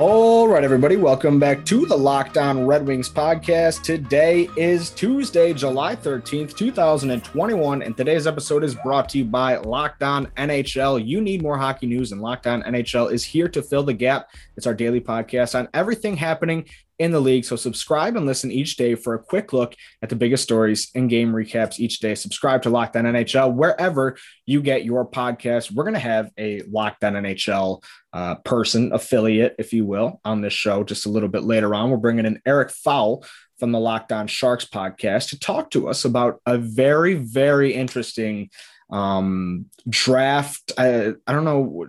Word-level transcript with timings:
All 0.00 0.48
right, 0.48 0.64
everybody, 0.64 0.96
welcome 0.96 1.38
back 1.38 1.62
to 1.66 1.84
the 1.84 1.94
Locked 1.94 2.38
On 2.38 2.66
Red 2.66 2.86
Wings 2.86 3.10
podcast. 3.10 3.82
Today 3.82 4.48
is 4.56 4.88
Tuesday, 4.88 5.52
July 5.52 5.94
13th, 5.94 6.56
2021, 6.56 7.82
and 7.82 7.94
today's 7.94 8.26
episode 8.26 8.64
is 8.64 8.74
brought 8.74 9.10
to 9.10 9.18
you 9.18 9.26
by 9.26 9.58
Locked 9.58 10.02
On 10.02 10.24
NHL. 10.38 11.06
You 11.06 11.20
need 11.20 11.42
more 11.42 11.58
hockey 11.58 11.86
news, 11.86 12.12
and 12.12 12.22
Locked 12.22 12.46
On 12.46 12.62
NHL 12.62 13.12
is 13.12 13.22
here 13.22 13.46
to 13.50 13.60
fill 13.60 13.82
the 13.82 13.92
gap. 13.92 14.30
It's 14.56 14.66
our 14.66 14.72
daily 14.72 15.02
podcast 15.02 15.54
on 15.54 15.68
everything 15.74 16.16
happening 16.16 16.64
in 17.00 17.10
the 17.10 17.18
league. 17.18 17.46
So 17.46 17.56
subscribe 17.56 18.14
and 18.14 18.26
listen 18.26 18.52
each 18.52 18.76
day 18.76 18.94
for 18.94 19.14
a 19.14 19.18
quick 19.18 19.54
look 19.54 19.74
at 20.02 20.10
the 20.10 20.16
biggest 20.16 20.42
stories 20.42 20.90
and 20.94 21.08
game 21.08 21.32
recaps 21.32 21.80
each 21.80 21.98
day. 21.98 22.14
Subscribe 22.14 22.60
to 22.62 22.70
Locked 22.70 22.94
On 22.94 23.04
NHL 23.04 23.54
wherever 23.54 24.18
you 24.44 24.60
get 24.60 24.84
your 24.84 25.08
podcast. 25.08 25.72
We're 25.72 25.84
going 25.84 25.94
to 25.94 26.00
have 26.00 26.30
a 26.36 26.60
Locked 26.70 27.02
On 27.04 27.14
NHL 27.14 27.82
uh, 28.12 28.34
person, 28.36 28.92
affiliate, 28.92 29.54
if 29.58 29.72
you 29.72 29.86
will, 29.86 30.20
on 30.26 30.42
this 30.42 30.52
show 30.52 30.84
just 30.84 31.06
a 31.06 31.08
little 31.08 31.30
bit 31.30 31.42
later 31.42 31.74
on. 31.74 31.90
We're 31.90 31.96
bringing 31.96 32.26
in 32.26 32.42
Eric 32.44 32.70
Fowl 32.70 33.24
from 33.58 33.72
the 33.72 33.80
Locked 33.80 34.12
On 34.12 34.26
Sharks 34.26 34.66
podcast 34.66 35.30
to 35.30 35.38
talk 35.38 35.70
to 35.70 35.88
us 35.88 36.04
about 36.04 36.42
a 36.44 36.58
very, 36.58 37.14
very 37.14 37.72
interesting 37.72 38.50
um, 38.90 39.66
draft. 39.88 40.72
I, 40.76 41.14
I 41.26 41.32
don't 41.32 41.44
know. 41.44 41.86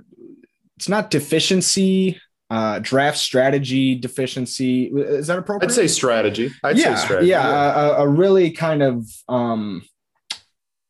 It's 0.78 0.88
not 0.88 1.12
deficiency 1.12 2.22
uh, 2.52 2.80
draft 2.80 3.18
strategy 3.18 3.96
deficiency. 3.96 4.88
Is 4.88 5.28
that 5.28 5.40
appropriate? 5.40 5.72
I'd 5.72 5.74
say 5.74 5.88
strategy. 5.88 6.52
I'd 6.66 6.78
yeah, 6.78 6.96
say 6.96 7.06
strategy. 7.06 7.30
Yeah, 7.30 7.48
yeah. 7.48 7.88
A, 7.88 7.92
a, 8.02 8.08
really 8.08 8.52
kind 8.52 8.84
of 8.84 9.10
um, 9.30 9.84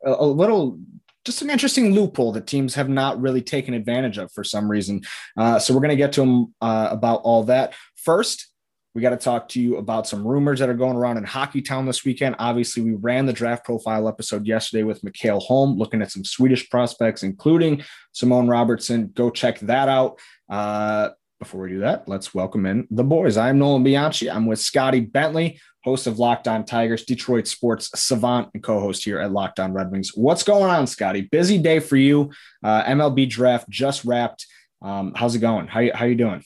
a, 0.03 0.12
a, 0.12 0.26
little, 0.26 0.80
just 1.23 1.44
an 1.44 1.52
interesting 1.52 1.94
loophole 1.94 2.31
that 2.31 2.48
teams 2.48 2.73
have 2.73 2.90
not 2.90 3.22
really 3.22 3.44
taken 3.44 3.76
advantage 3.76 4.18
of 4.18 4.31
for 4.31 4.44
some 4.44 4.72
reason. 4.72 5.03
Uh, 5.38 5.59
so 5.59 5.72
we're 5.76 5.81
going 5.81 5.90
to 5.90 5.95
get 5.95 6.14
to 6.14 6.22
them 6.22 6.56
uh, 6.62 6.88
about 6.90 7.22
all 7.22 7.44
that. 7.44 7.75
First, 7.96 8.48
we 8.96 9.03
got 9.03 9.12
to 9.12 9.18
talk 9.18 9.48
to 9.50 9.62
you 9.62 9.78
about 9.78 10.08
some 10.08 10.28
rumors 10.28 10.59
that 10.59 10.68
are 10.68 10.73
going 10.73 10.98
around 10.98 11.18
in 11.18 11.25
Hockey 11.25 11.62
Town 11.62 11.86
this 11.86 12.03
weekend. 12.03 12.38
Obviously, 12.40 12.81
we 12.81 12.94
ran 12.94 13.28
the 13.28 13.34
draft 13.34 13.66
profile 13.66 14.08
episode 14.08 14.48
yesterday 14.48 14.81
with 14.81 15.03
Mikael 15.03 15.40
Holm, 15.40 15.78
looking 15.78 16.02
at 16.02 16.12
some 16.12 16.25
Swedish 16.25 16.68
prospects, 16.72 17.22
including 17.22 17.84
Simone 18.14 18.48
Robertson. 18.48 19.12
Go 19.14 19.30
check 19.30 19.59
that 19.59 19.90
out. 19.90 20.20
Uh, 20.50 21.12
before 21.42 21.61
we 21.64 21.70
do 21.70 21.80
that, 21.80 22.08
let's 22.08 22.36
welcome 22.36 22.67
in 22.67 22.88
the 22.92 23.03
boys. 23.03 23.36
I'm 23.36 23.58
Nolan 23.58 23.81
Bianchi. 23.81 24.30
I'm 24.30 24.45
with 24.45 24.59
Scotty 24.59 25.00
Bentley, 25.00 25.59
host 25.84 26.06
of 26.06 26.20
Locked 26.20 26.47
On 26.47 26.64
Tigers, 26.64 27.03
Detroit 27.03 27.47
sports 27.47 27.89
savant, 27.95 28.50
and 28.53 28.61
co-host 28.61 29.03
here 29.03 29.20
at 29.20 29.31
Locked 29.31 29.59
On 29.59 29.73
Red 29.73 29.92
Wings. 29.92 30.12
What's 30.14 30.44
going 30.44 30.69
on, 30.69 30.86
Scotty? 30.86 31.22
Busy 31.22 31.58
day 31.58 31.80
for 31.80 31.97
you. 31.97 32.30
Uh, 32.64 32.84
MLB 32.84 33.28
draft 33.28 33.67
just 33.69 34.06
wrapped. 34.06 34.45
Um, 34.84 35.14
how's 35.16 35.34
it 35.34 35.39
going? 35.39 35.66
How 35.66 35.80
you, 35.80 35.92
how 35.95 36.06
you 36.06 36.14
doing? 36.14 36.44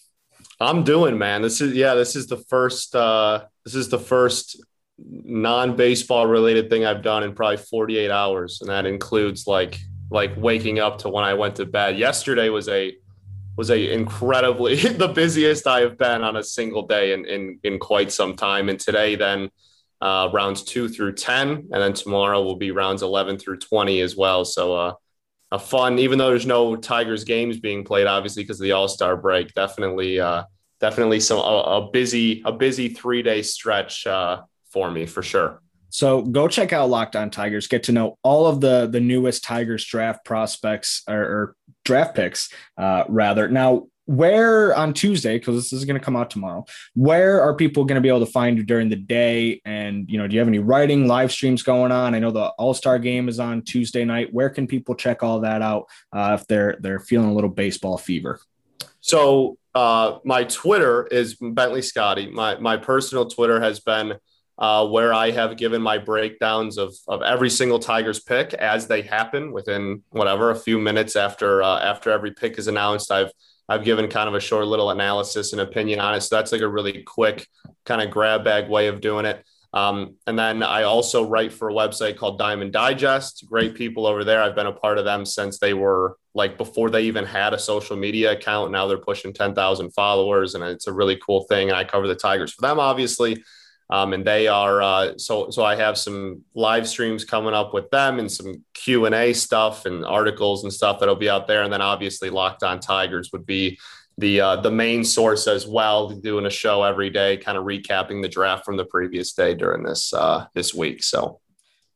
I'm 0.61 0.85
doing, 0.85 1.17
man. 1.17 1.41
This 1.41 1.59
is 1.59 1.73
yeah. 1.73 1.95
This 1.95 2.15
is 2.15 2.27
the 2.27 2.37
first. 2.37 2.95
Uh, 2.95 3.43
this 3.65 3.75
is 3.75 3.89
the 3.89 3.99
first 3.99 4.63
non-baseball 4.97 6.25
related 6.25 6.69
thing 6.69 6.85
I've 6.85 7.01
done 7.01 7.23
in 7.23 7.35
probably 7.35 7.57
48 7.57 8.11
hours, 8.11 8.59
and 8.61 8.69
that 8.69 8.85
includes 8.85 9.45
like 9.45 9.77
like 10.09 10.31
waking 10.37 10.79
up 10.79 10.99
to 10.99 11.09
when 11.09 11.25
I 11.25 11.33
went 11.33 11.57
to 11.57 11.65
bed. 11.65 11.97
Yesterday 11.97 12.47
was 12.47 12.69
a 12.69 12.95
was 13.57 13.69
a 13.69 13.93
incredibly 13.93 14.75
the 14.75 15.07
busiest 15.07 15.67
I 15.67 15.81
have 15.81 15.97
been 15.97 16.23
on 16.23 16.35
a 16.35 16.43
single 16.43 16.87
day 16.87 17.13
in 17.13 17.25
in, 17.25 17.59
in 17.63 17.79
quite 17.79 18.11
some 18.11 18.35
time. 18.35 18.69
And 18.69 18.79
today, 18.79 19.15
then 19.15 19.49
uh, 20.01 20.29
rounds 20.33 20.63
two 20.63 20.89
through 20.89 21.13
ten, 21.13 21.49
and 21.49 21.81
then 21.81 21.93
tomorrow 21.93 22.41
will 22.41 22.57
be 22.57 22.71
rounds 22.71 23.01
eleven 23.01 23.37
through 23.37 23.57
twenty 23.59 24.01
as 24.01 24.15
well. 24.15 24.45
So 24.45 24.75
uh, 24.75 24.93
a 25.51 25.59
fun, 25.59 25.99
even 25.99 26.17
though 26.17 26.29
there's 26.29 26.45
no 26.45 26.75
Tigers 26.75 27.23
games 27.23 27.59
being 27.59 27.83
played, 27.83 28.07
obviously 28.07 28.43
because 28.43 28.59
of 28.59 28.63
the 28.63 28.73
All 28.73 28.87
Star 28.87 29.15
break. 29.15 29.53
Definitely, 29.53 30.19
uh, 30.19 30.43
definitely 30.79 31.19
some 31.19 31.39
a, 31.39 31.41
a 31.41 31.89
busy 31.91 32.41
a 32.45 32.51
busy 32.51 32.89
three 32.89 33.21
day 33.21 33.41
stretch 33.41 34.05
uh, 34.05 34.41
for 34.71 34.91
me 34.91 35.05
for 35.05 35.23
sure. 35.23 35.61
So 35.89 36.23
go 36.23 36.49
check 36.49 36.73
out 36.73 36.89
Locked 36.89 37.15
On 37.15 37.29
Tigers. 37.29 37.67
Get 37.67 37.83
to 37.83 37.93
know 37.93 38.17
all 38.21 38.47
of 38.47 38.59
the 38.59 38.85
the 38.85 38.99
newest 38.99 39.45
Tigers 39.45 39.85
draft 39.85 40.25
prospects 40.25 41.03
or, 41.07 41.21
or 41.21 41.55
draft 41.85 42.15
picks, 42.15 42.49
uh, 42.77 43.05
rather. 43.07 43.47
Now, 43.47 43.87
where 44.05 44.75
on 44.75 44.93
Tuesday, 44.93 45.39
because 45.39 45.55
this 45.55 45.73
is 45.73 45.85
going 45.85 45.97
to 45.97 46.03
come 46.03 46.15
out 46.15 46.29
tomorrow, 46.29 46.65
where 46.93 47.41
are 47.41 47.55
people 47.55 47.85
going 47.85 47.95
to 47.95 48.01
be 48.01 48.09
able 48.09 48.25
to 48.25 48.31
find 48.31 48.57
you 48.57 48.63
during 48.63 48.89
the 48.89 48.95
day? 48.95 49.61
And 49.65 50.09
you 50.09 50.17
know, 50.17 50.27
do 50.27 50.33
you 50.33 50.39
have 50.39 50.47
any 50.47 50.59
writing 50.59 51.07
live 51.07 51.31
streams 51.31 51.63
going 51.63 51.91
on? 51.91 52.13
I 52.13 52.19
know 52.19 52.31
the 52.31 52.45
All 52.59 52.73
Star 52.73 52.99
game 52.99 53.27
is 53.29 53.39
on 53.39 53.63
Tuesday 53.63 54.05
night. 54.05 54.33
Where 54.33 54.49
can 54.49 54.67
people 54.67 54.95
check 54.95 55.23
all 55.23 55.39
that 55.41 55.61
out 55.61 55.85
uh, 56.13 56.37
if 56.39 56.47
they're 56.47 56.77
they're 56.79 56.99
feeling 56.99 57.29
a 57.29 57.33
little 57.33 57.49
baseball 57.49 57.97
fever? 57.97 58.39
So 59.01 59.57
uh, 59.73 60.19
my 60.23 60.43
Twitter 60.43 61.07
is 61.07 61.35
Bentley 61.35 61.81
Scotty. 61.81 62.27
My 62.27 62.57
my 62.59 62.77
personal 62.77 63.27
Twitter 63.27 63.59
has 63.59 63.79
been 63.79 64.15
uh, 64.57 64.87
where 64.87 65.13
I 65.13 65.31
have 65.31 65.57
given 65.57 65.81
my 65.81 65.97
breakdowns 65.97 66.77
of, 66.77 66.95
of 67.07 67.21
every 67.21 67.49
single 67.49 67.79
Tigers 67.79 68.21
pick 68.21 68.53
as 68.53 68.87
they 68.87 69.01
happen 69.01 69.51
within 69.51 70.03
whatever 70.11 70.51
a 70.51 70.55
few 70.55 70.79
minutes 70.79 71.15
after 71.15 71.61
uh, 71.61 71.79
after 71.79 72.11
every 72.11 72.31
pick 72.31 72.57
is 72.57 72.67
announced. 72.67 73.11
I've 73.11 73.31
I've 73.67 73.83
given 73.83 74.09
kind 74.09 74.29
of 74.29 74.35
a 74.35 74.39
short 74.39 74.67
little 74.67 74.91
analysis 74.91 75.51
and 75.51 75.61
opinion 75.61 75.99
on 75.99 76.13
it. 76.13 76.21
So 76.21 76.35
that's 76.35 76.51
like 76.51 76.61
a 76.61 76.67
really 76.67 77.03
quick 77.03 77.47
kind 77.85 78.01
of 78.01 78.11
grab 78.11 78.43
bag 78.43 78.69
way 78.69 78.87
of 78.87 79.01
doing 79.01 79.25
it. 79.25 79.43
Um, 79.73 80.15
and 80.25 80.39
then 80.39 80.63
I 80.63 80.83
also 80.83 81.27
write 81.27 81.51
for 81.51 81.69
a 81.69 81.73
website 81.73 82.15
called 82.15 82.39
Diamond 82.39 82.71
Digest. 82.71 83.45
Great 83.49 83.75
people 83.75 84.05
over 84.05 84.23
there. 84.23 84.41
I've 84.41 84.55
been 84.55 84.67
a 84.67 84.71
part 84.71 84.97
of 84.97 85.03
them 85.03 85.25
since 85.25 85.59
they 85.59 85.73
were 85.73 86.17
like 86.33 86.57
before 86.57 86.89
they 86.89 87.03
even 87.03 87.25
had 87.25 87.53
a 87.53 87.59
social 87.59 87.97
media 87.97 88.31
account. 88.31 88.71
Now 88.71 88.87
they're 88.87 88.97
pushing 88.97 89.33
10,000 89.33 89.91
followers, 89.91 90.55
and 90.55 90.63
it's 90.63 90.87
a 90.87 90.93
really 90.93 91.17
cool 91.17 91.43
thing. 91.49 91.69
And 91.69 91.77
I 91.77 91.83
cover 91.83 92.07
the 92.07 92.15
Tigers 92.15 92.53
for 92.53 92.61
them, 92.61 92.79
obviously. 92.79 93.43
Um, 93.89 94.13
and 94.13 94.25
they 94.25 94.47
are 94.47 94.81
uh, 94.81 95.17
so 95.17 95.51
so 95.51 95.63
I 95.63 95.75
have 95.75 95.97
some 95.97 96.41
live 96.55 96.87
streams 96.87 97.23
coming 97.23 97.53
up 97.53 97.73
with 97.73 97.89
them 97.91 98.17
and 98.17 98.31
some 98.31 98.63
Q 98.73 99.05
and 99.05 99.13
A 99.13 99.31
stuff 99.33 99.85
and 99.85 100.03
articles 100.03 100.63
and 100.63 100.73
stuff 100.73 100.99
that'll 100.99 101.15
be 101.15 101.29
out 101.29 101.47
there. 101.47 101.61
And 101.61 101.71
then 101.71 101.81
obviously 101.81 102.31
Locked 102.31 102.63
On 102.63 102.79
Tigers 102.79 103.31
would 103.31 103.45
be 103.45 103.77
the 104.17 104.41
uh, 104.41 104.55
the 104.57 104.71
main 104.71 105.03
source 105.03 105.47
as 105.47 105.67
well, 105.67 106.09
doing 106.09 106.45
a 106.45 106.49
show 106.49 106.83
every 106.83 107.09
day, 107.09 107.37
kind 107.37 107.57
of 107.57 107.65
recapping 107.65 108.21
the 108.21 108.29
draft 108.29 108.65
from 108.65 108.77
the 108.77 108.85
previous 108.85 109.33
day 109.33 109.53
during 109.53 109.83
this 109.83 110.13
uh, 110.13 110.45
this 110.53 110.73
week. 110.73 111.03
So. 111.03 111.39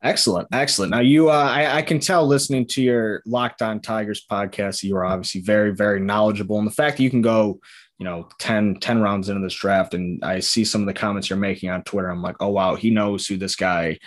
Excellent, 0.01 0.47
excellent. 0.53 0.91
Now 0.91 1.01
you, 1.01 1.29
uh, 1.29 1.33
I, 1.33 1.79
I, 1.79 1.81
can 1.81 1.99
tell 1.99 2.25
listening 2.25 2.65
to 2.67 2.81
your 2.81 3.21
Locked 3.25 3.61
On 3.61 3.81
Tigers 3.81 4.25
podcast, 4.31 4.81
you 4.81 4.95
are 4.95 5.03
obviously 5.03 5.41
very, 5.41 5.75
very 5.75 5.99
knowledgeable, 5.99 6.57
and 6.57 6.65
the 6.65 6.71
fact 6.71 6.95
that 6.95 7.03
you 7.03 7.09
can 7.09 7.21
go 7.21 7.59
you 7.99 8.05
know 8.05 8.27
10 8.39 8.77
10 8.79 9.01
rounds 9.01 9.29
into 9.29 9.41
this 9.41 9.53
draft 9.53 9.93
and 9.93 10.23
i 10.23 10.39
see 10.39 10.65
some 10.65 10.81
of 10.81 10.87
the 10.87 10.93
comments 10.93 11.29
you're 11.29 11.37
making 11.37 11.69
on 11.69 11.83
twitter 11.83 12.09
i'm 12.09 12.21
like 12.21 12.37
oh 12.39 12.47
wow 12.47 12.75
he 12.75 12.89
knows 12.89 13.27
who 13.27 13.37
this 13.37 13.55
guy 13.55 13.99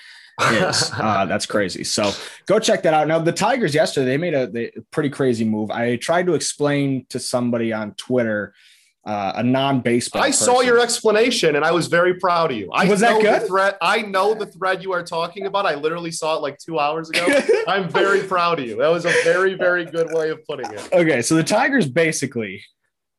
is 0.50 0.90
uh, 0.98 1.26
that's 1.26 1.46
crazy 1.46 1.84
so 1.84 2.10
go 2.46 2.58
check 2.58 2.82
that 2.82 2.94
out 2.94 3.06
now 3.06 3.18
the 3.18 3.30
tigers 3.30 3.74
yesterday 3.74 4.06
they 4.06 4.16
made 4.16 4.34
a 4.34 4.46
they, 4.48 4.72
pretty 4.90 5.10
crazy 5.10 5.44
move 5.44 5.70
i 5.70 5.94
tried 5.96 6.26
to 6.26 6.34
explain 6.34 7.06
to 7.08 7.20
somebody 7.20 7.72
on 7.72 7.94
twitter 7.94 8.52
uh, 9.04 9.32
a 9.34 9.42
non-baseball. 9.42 10.22
I 10.22 10.28
person. 10.28 10.44
saw 10.44 10.60
your 10.60 10.78
explanation, 10.78 11.56
and 11.56 11.64
I 11.64 11.72
was 11.72 11.88
very 11.88 12.14
proud 12.14 12.52
of 12.52 12.56
you. 12.56 12.70
I 12.72 12.84
was 12.84 13.00
that 13.00 13.20
good? 13.20 13.48
thread. 13.48 13.74
I 13.82 14.02
know 14.02 14.32
the 14.32 14.46
thread 14.46 14.80
you 14.80 14.92
are 14.92 15.02
talking 15.02 15.46
about. 15.46 15.66
I 15.66 15.74
literally 15.74 16.12
saw 16.12 16.36
it 16.36 16.40
like 16.40 16.56
two 16.58 16.78
hours 16.78 17.10
ago. 17.10 17.26
I'm 17.66 17.88
very 17.88 18.22
proud 18.22 18.60
of 18.60 18.66
you. 18.66 18.76
That 18.76 18.90
was 18.90 19.04
a 19.04 19.12
very, 19.24 19.54
very 19.54 19.84
good 19.84 20.12
way 20.12 20.30
of 20.30 20.44
putting 20.46 20.72
it. 20.72 20.88
Okay, 20.92 21.20
so 21.20 21.34
the 21.34 21.42
Tigers 21.42 21.88
basically 21.88 22.62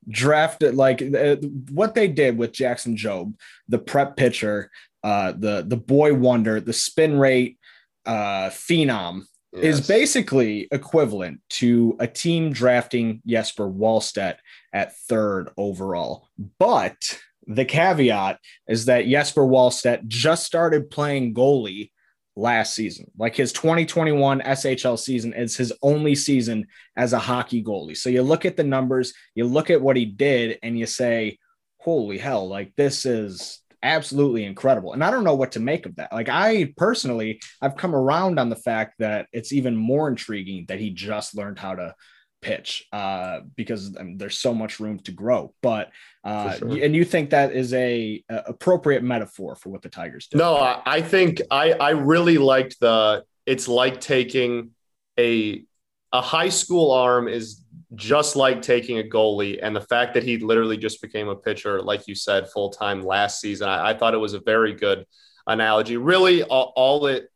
drafted 0.10 0.76
like 0.76 1.02
uh, 1.02 1.36
what 1.72 1.96
they 1.96 2.08
did 2.08 2.38
with 2.38 2.52
Jackson 2.52 2.96
Jobe, 2.96 3.36
the 3.68 3.80
prep 3.80 4.18
pitcher, 4.18 4.72
uh, 5.04 5.34
the 5.38 5.64
the 5.68 5.78
boy 5.78 6.14
wonder, 6.14 6.60
the 6.60 6.74
spin 6.74 7.18
rate 7.18 7.58
uh, 8.06 8.50
phenom. 8.50 9.24
Yes. 9.56 9.80
Is 9.80 9.88
basically 9.88 10.68
equivalent 10.72 11.40
to 11.52 11.96
a 12.00 12.08
team 12.08 12.54
drafting 12.54 13.22
Jesper 13.28 13.70
Wallstedt 13.70 14.38
at 14.74 14.98
third 14.98 15.52
overall. 15.58 16.28
But 16.58 17.20
the 17.46 17.64
caveat 17.64 18.40
is 18.68 18.86
that 18.86 19.06
Jesper 19.06 19.44
Wallstedt 19.44 20.08
just 20.08 20.46
started 20.46 20.90
playing 20.90 21.36
goalie 21.36 21.92
last 22.36 22.74
season. 22.74 23.12
Like 23.18 23.36
his 23.36 23.54
2021 23.54 24.42
SHL 24.42 24.98
season 24.98 25.34
is 25.34 25.56
his 25.56 25.74
only 25.82 26.16
season 26.16 26.66
as 26.98 27.14
a 27.14 27.20
hockey 27.20 27.64
goalie. 27.64 27.98
So 27.98 28.10
you 28.10 28.24
look 28.24 28.46
at 28.46 28.58
the 28.58 28.64
numbers, 28.64 29.14
you 29.36 29.46
look 29.46 29.70
at 29.70 29.82
what 29.82 29.96
he 29.96 30.06
did, 30.06 30.60
and 30.64 30.78
you 30.78 30.86
say, 30.86 31.38
holy 31.78 32.18
hell, 32.18 32.48
like 32.48 32.74
this 32.76 33.06
is 33.06 33.60
absolutely 33.84 34.46
incredible. 34.46 34.94
And 34.94 35.04
I 35.04 35.12
don't 35.12 35.26
know 35.26 35.36
what 35.36 35.52
to 35.54 35.60
make 35.60 35.86
of 35.86 35.96
that. 35.98 36.14
Like 36.14 36.30
I 36.30 36.74
personally, 36.78 37.42
I've 37.62 37.76
come 37.76 37.94
around 37.94 38.40
on 38.40 38.50
the 38.50 38.56
fact 38.56 38.96
that 39.00 39.28
it's 39.34 39.52
even 39.52 39.76
more 39.76 40.08
intriguing 40.08 40.66
that 40.70 40.80
he 40.80 40.90
just 40.90 41.36
learned 41.36 41.60
how 41.60 41.76
to 41.76 41.94
pitch 42.44 42.88
uh, 42.92 43.40
because 43.56 43.96
I 43.98 44.04
mean, 44.04 44.18
there's 44.18 44.38
so 44.38 44.54
much 44.54 44.80
room 44.80 45.00
to 45.00 45.12
grow. 45.12 45.54
But 45.62 45.92
uh, 46.24 46.58
sure. 46.58 46.84
and 46.84 46.96
you 46.96 47.06
think 47.06 47.30
that 47.30 47.54
is 47.54 47.74
a, 47.74 48.24
a, 48.30 48.36
appropriate 48.48 49.04
metaphor 49.04 49.56
for 49.56 49.70
what 49.70 49.82
the 49.82 49.90
Tigers 49.90 50.28
do? 50.28 50.38
No, 50.38 50.58
I, 50.58 50.82
I 50.86 51.02
think 51.02 51.42
I 51.50 51.74
I 51.74 51.90
really 51.92 52.38
liked 52.38 52.80
the. 52.80 53.24
It's 53.46 53.68
like 53.68 54.00
taking 54.00 54.72
a 55.20 55.64
a 56.12 56.22
high 56.22 56.50
school 56.50 56.92
arm 56.92 57.28
is 57.28 57.64
just 57.96 58.36
like 58.36 58.62
taking 58.62 59.00
a 59.00 59.04
goalie, 59.04 59.60
and 59.62 59.76
the 59.76 59.82
fact 59.82 60.14
that 60.14 60.24
he 60.24 60.38
literally 60.38 60.78
just 60.78 61.02
became 61.02 61.28
a 61.28 61.36
pitcher, 61.36 61.82
like 61.82 62.08
you 62.08 62.16
said, 62.16 62.50
full 62.50 62.70
time 62.70 63.04
last 63.04 63.40
season. 63.40 63.70
I, 63.70 63.90
I, 63.90 63.94
thought 63.94 64.14
it 64.14 64.18
was 64.18 64.34
a 64.34 64.40
very 64.40 64.74
good 64.74 65.06
analogy. 65.48 65.98
Really, 65.98 66.44
all, 66.44 66.74
all 66.76 67.08
it 67.08 67.30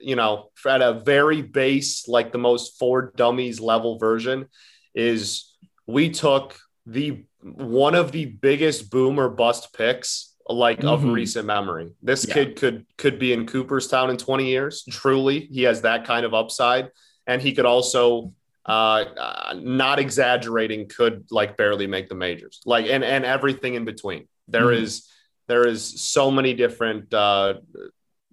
you 0.00 0.16
know, 0.16 0.50
at 0.66 0.82
a 0.82 0.94
very 0.94 1.42
base, 1.42 2.08
like 2.08 2.32
the 2.32 2.38
most 2.38 2.78
for 2.78 3.12
dummies 3.16 3.60
level 3.60 3.98
version, 3.98 4.46
is 4.94 5.56
we 5.86 6.10
took 6.10 6.58
the 6.86 7.24
one 7.42 7.94
of 7.94 8.12
the 8.12 8.24
biggest 8.26 8.90
boomer 8.90 9.28
bust 9.28 9.72
picks 9.72 10.34
like 10.48 10.78
mm-hmm. 10.78 10.88
of 10.88 11.04
recent 11.04 11.46
memory. 11.46 11.90
This 12.02 12.26
yeah. 12.26 12.34
kid 12.34 12.56
could 12.56 12.86
could 12.96 13.18
be 13.18 13.32
in 13.32 13.46
Cooperstown 13.46 14.10
in 14.10 14.16
20 14.16 14.46
years. 14.46 14.84
Truly, 14.90 15.40
he 15.40 15.62
has 15.62 15.82
that 15.82 16.04
kind 16.04 16.24
of 16.24 16.34
upside, 16.34 16.90
and 17.26 17.40
he 17.42 17.52
could 17.52 17.66
also, 17.66 18.32
uh, 18.66 19.04
uh, 19.16 19.54
not 19.58 19.98
exaggerating, 19.98 20.88
could 20.88 21.26
like 21.30 21.56
barely 21.56 21.86
make 21.86 22.08
the 22.08 22.14
majors. 22.14 22.60
Like 22.64 22.86
and 22.86 23.04
and 23.04 23.24
everything 23.24 23.74
in 23.74 23.84
between. 23.84 24.28
There 24.48 24.66
mm-hmm. 24.66 24.84
is 24.84 25.08
there 25.48 25.66
is 25.66 26.00
so 26.02 26.30
many 26.30 26.54
different 26.54 27.12
uh, 27.12 27.54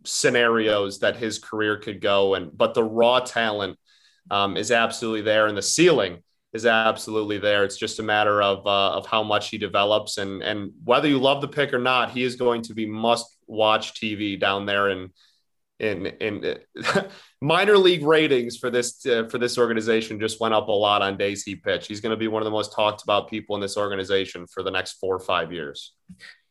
scenarios 0.06 1.00
that 1.00 1.18
his 1.18 1.40
career 1.40 1.78
could 1.78 2.02
go. 2.02 2.36
And 2.36 2.56
but 2.56 2.74
the 2.74 2.84
raw 2.84 3.20
talent 3.20 3.78
um, 4.32 4.58
is 4.58 4.72
absolutely 4.72 5.22
there, 5.22 5.48
and 5.48 5.58
the 5.58 5.62
ceiling 5.62 6.20
is 6.54 6.66
absolutely 6.66 7.38
there. 7.38 7.64
It's 7.64 7.78
just 7.78 8.00
a 8.00 8.04
matter 8.04 8.42
of 8.42 8.66
uh, 8.66 8.92
of 8.92 9.06
how 9.06 9.24
much 9.24 9.50
he 9.50 9.58
develops, 9.58 10.18
and 10.18 10.42
and 10.42 10.72
whether 10.84 11.08
you 11.08 11.20
love 11.20 11.42
the 11.42 11.48
pick 11.48 11.74
or 11.74 11.80
not, 11.80 12.12
he 12.12 12.24
is 12.24 12.36
going 12.36 12.64
to 12.64 12.74
be 12.74 12.86
must 12.86 13.38
watch 13.48 13.94
TV 13.94 14.40
down 14.40 14.66
there 14.66 14.90
in 14.90 15.12
in 15.80 16.06
in 16.06 16.58
minor 17.42 17.78
league 17.78 18.04
ratings 18.06 18.58
for 18.58 18.70
this 18.70 19.06
uh, 19.06 19.28
for 19.30 19.38
this 19.38 19.58
organization 19.58 20.20
just 20.20 20.40
went 20.40 20.54
up 20.54 20.70
a 20.70 20.72
lot 20.72 21.02
on 21.02 21.18
days 21.18 21.44
he 21.44 21.56
pitched. 21.56 21.88
He's 21.88 22.02
going 22.02 22.12
to 22.12 22.18
be 22.18 22.28
one 22.28 22.42
of 22.42 22.46
the 22.46 22.52
most 22.52 22.74
talked 22.74 23.04
about 23.04 23.30
people 23.30 23.56
in 23.56 23.62
this 23.62 23.78
organization 23.78 24.48
for 24.48 24.64
the 24.64 24.72
next 24.72 24.94
four 24.94 25.16
or 25.16 25.20
five 25.20 25.52
years. 25.52 25.94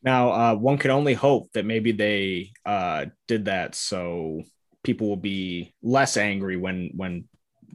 Now, 0.05 0.33
uh, 0.33 0.55
one 0.55 0.79
can 0.79 0.91
only 0.91 1.15
hope 1.15 1.51
that 1.53 1.65
maybe 1.65 1.93
they 1.93 2.53
uh, 2.67 3.07
did 3.27 3.47
that 3.47 3.75
so 3.75 4.43
people 4.83 5.09
will 5.09 5.17
be 5.17 5.75
less 5.83 6.17
angry 6.17 6.57
when 6.57 6.91
when 6.95 7.25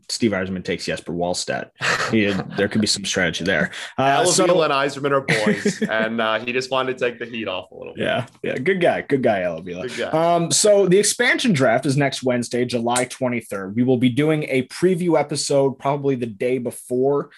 Steve 0.09 0.31
Yzerman 0.31 0.63
takes 0.63 0.85
Jesper 0.85 1.13
Wallstedt. 1.13 1.69
He, 2.11 2.25
there 2.57 2.67
could 2.67 2.81
be 2.81 2.87
some 2.87 3.05
strategy 3.05 3.43
there. 3.43 3.71
Uh, 3.97 4.25
so, 4.25 4.43
and 4.43 4.53
Yzerman 4.53 5.11
are 5.11 5.21
boys, 5.21 5.81
and 5.89 6.19
uh, 6.19 6.39
he 6.39 6.51
just 6.51 6.71
wanted 6.71 6.97
to 6.97 7.05
take 7.05 7.19
the 7.19 7.25
heat 7.25 7.47
off 7.47 7.71
a 7.71 7.75
little 7.75 7.93
bit. 7.93 8.03
Yeah, 8.03 8.25
yeah, 8.43 8.57
good 8.57 8.81
guy, 8.81 9.01
good 9.01 9.21
guy, 9.21 9.43
guy. 9.59 10.03
Um, 10.05 10.51
so 10.51 10.87
the 10.87 10.97
expansion 10.97 11.53
draft 11.53 11.85
is 11.85 11.95
next 11.95 12.23
Wednesday, 12.23 12.65
July 12.65 13.05
23rd. 13.05 13.75
We 13.75 13.83
will 13.83 13.97
be 13.97 14.09
doing 14.09 14.43
a 14.49 14.63
preview 14.67 15.19
episode 15.19 15.77
probably 15.77 16.15
the 16.15 16.25
day 16.25 16.57
before, 16.57 17.29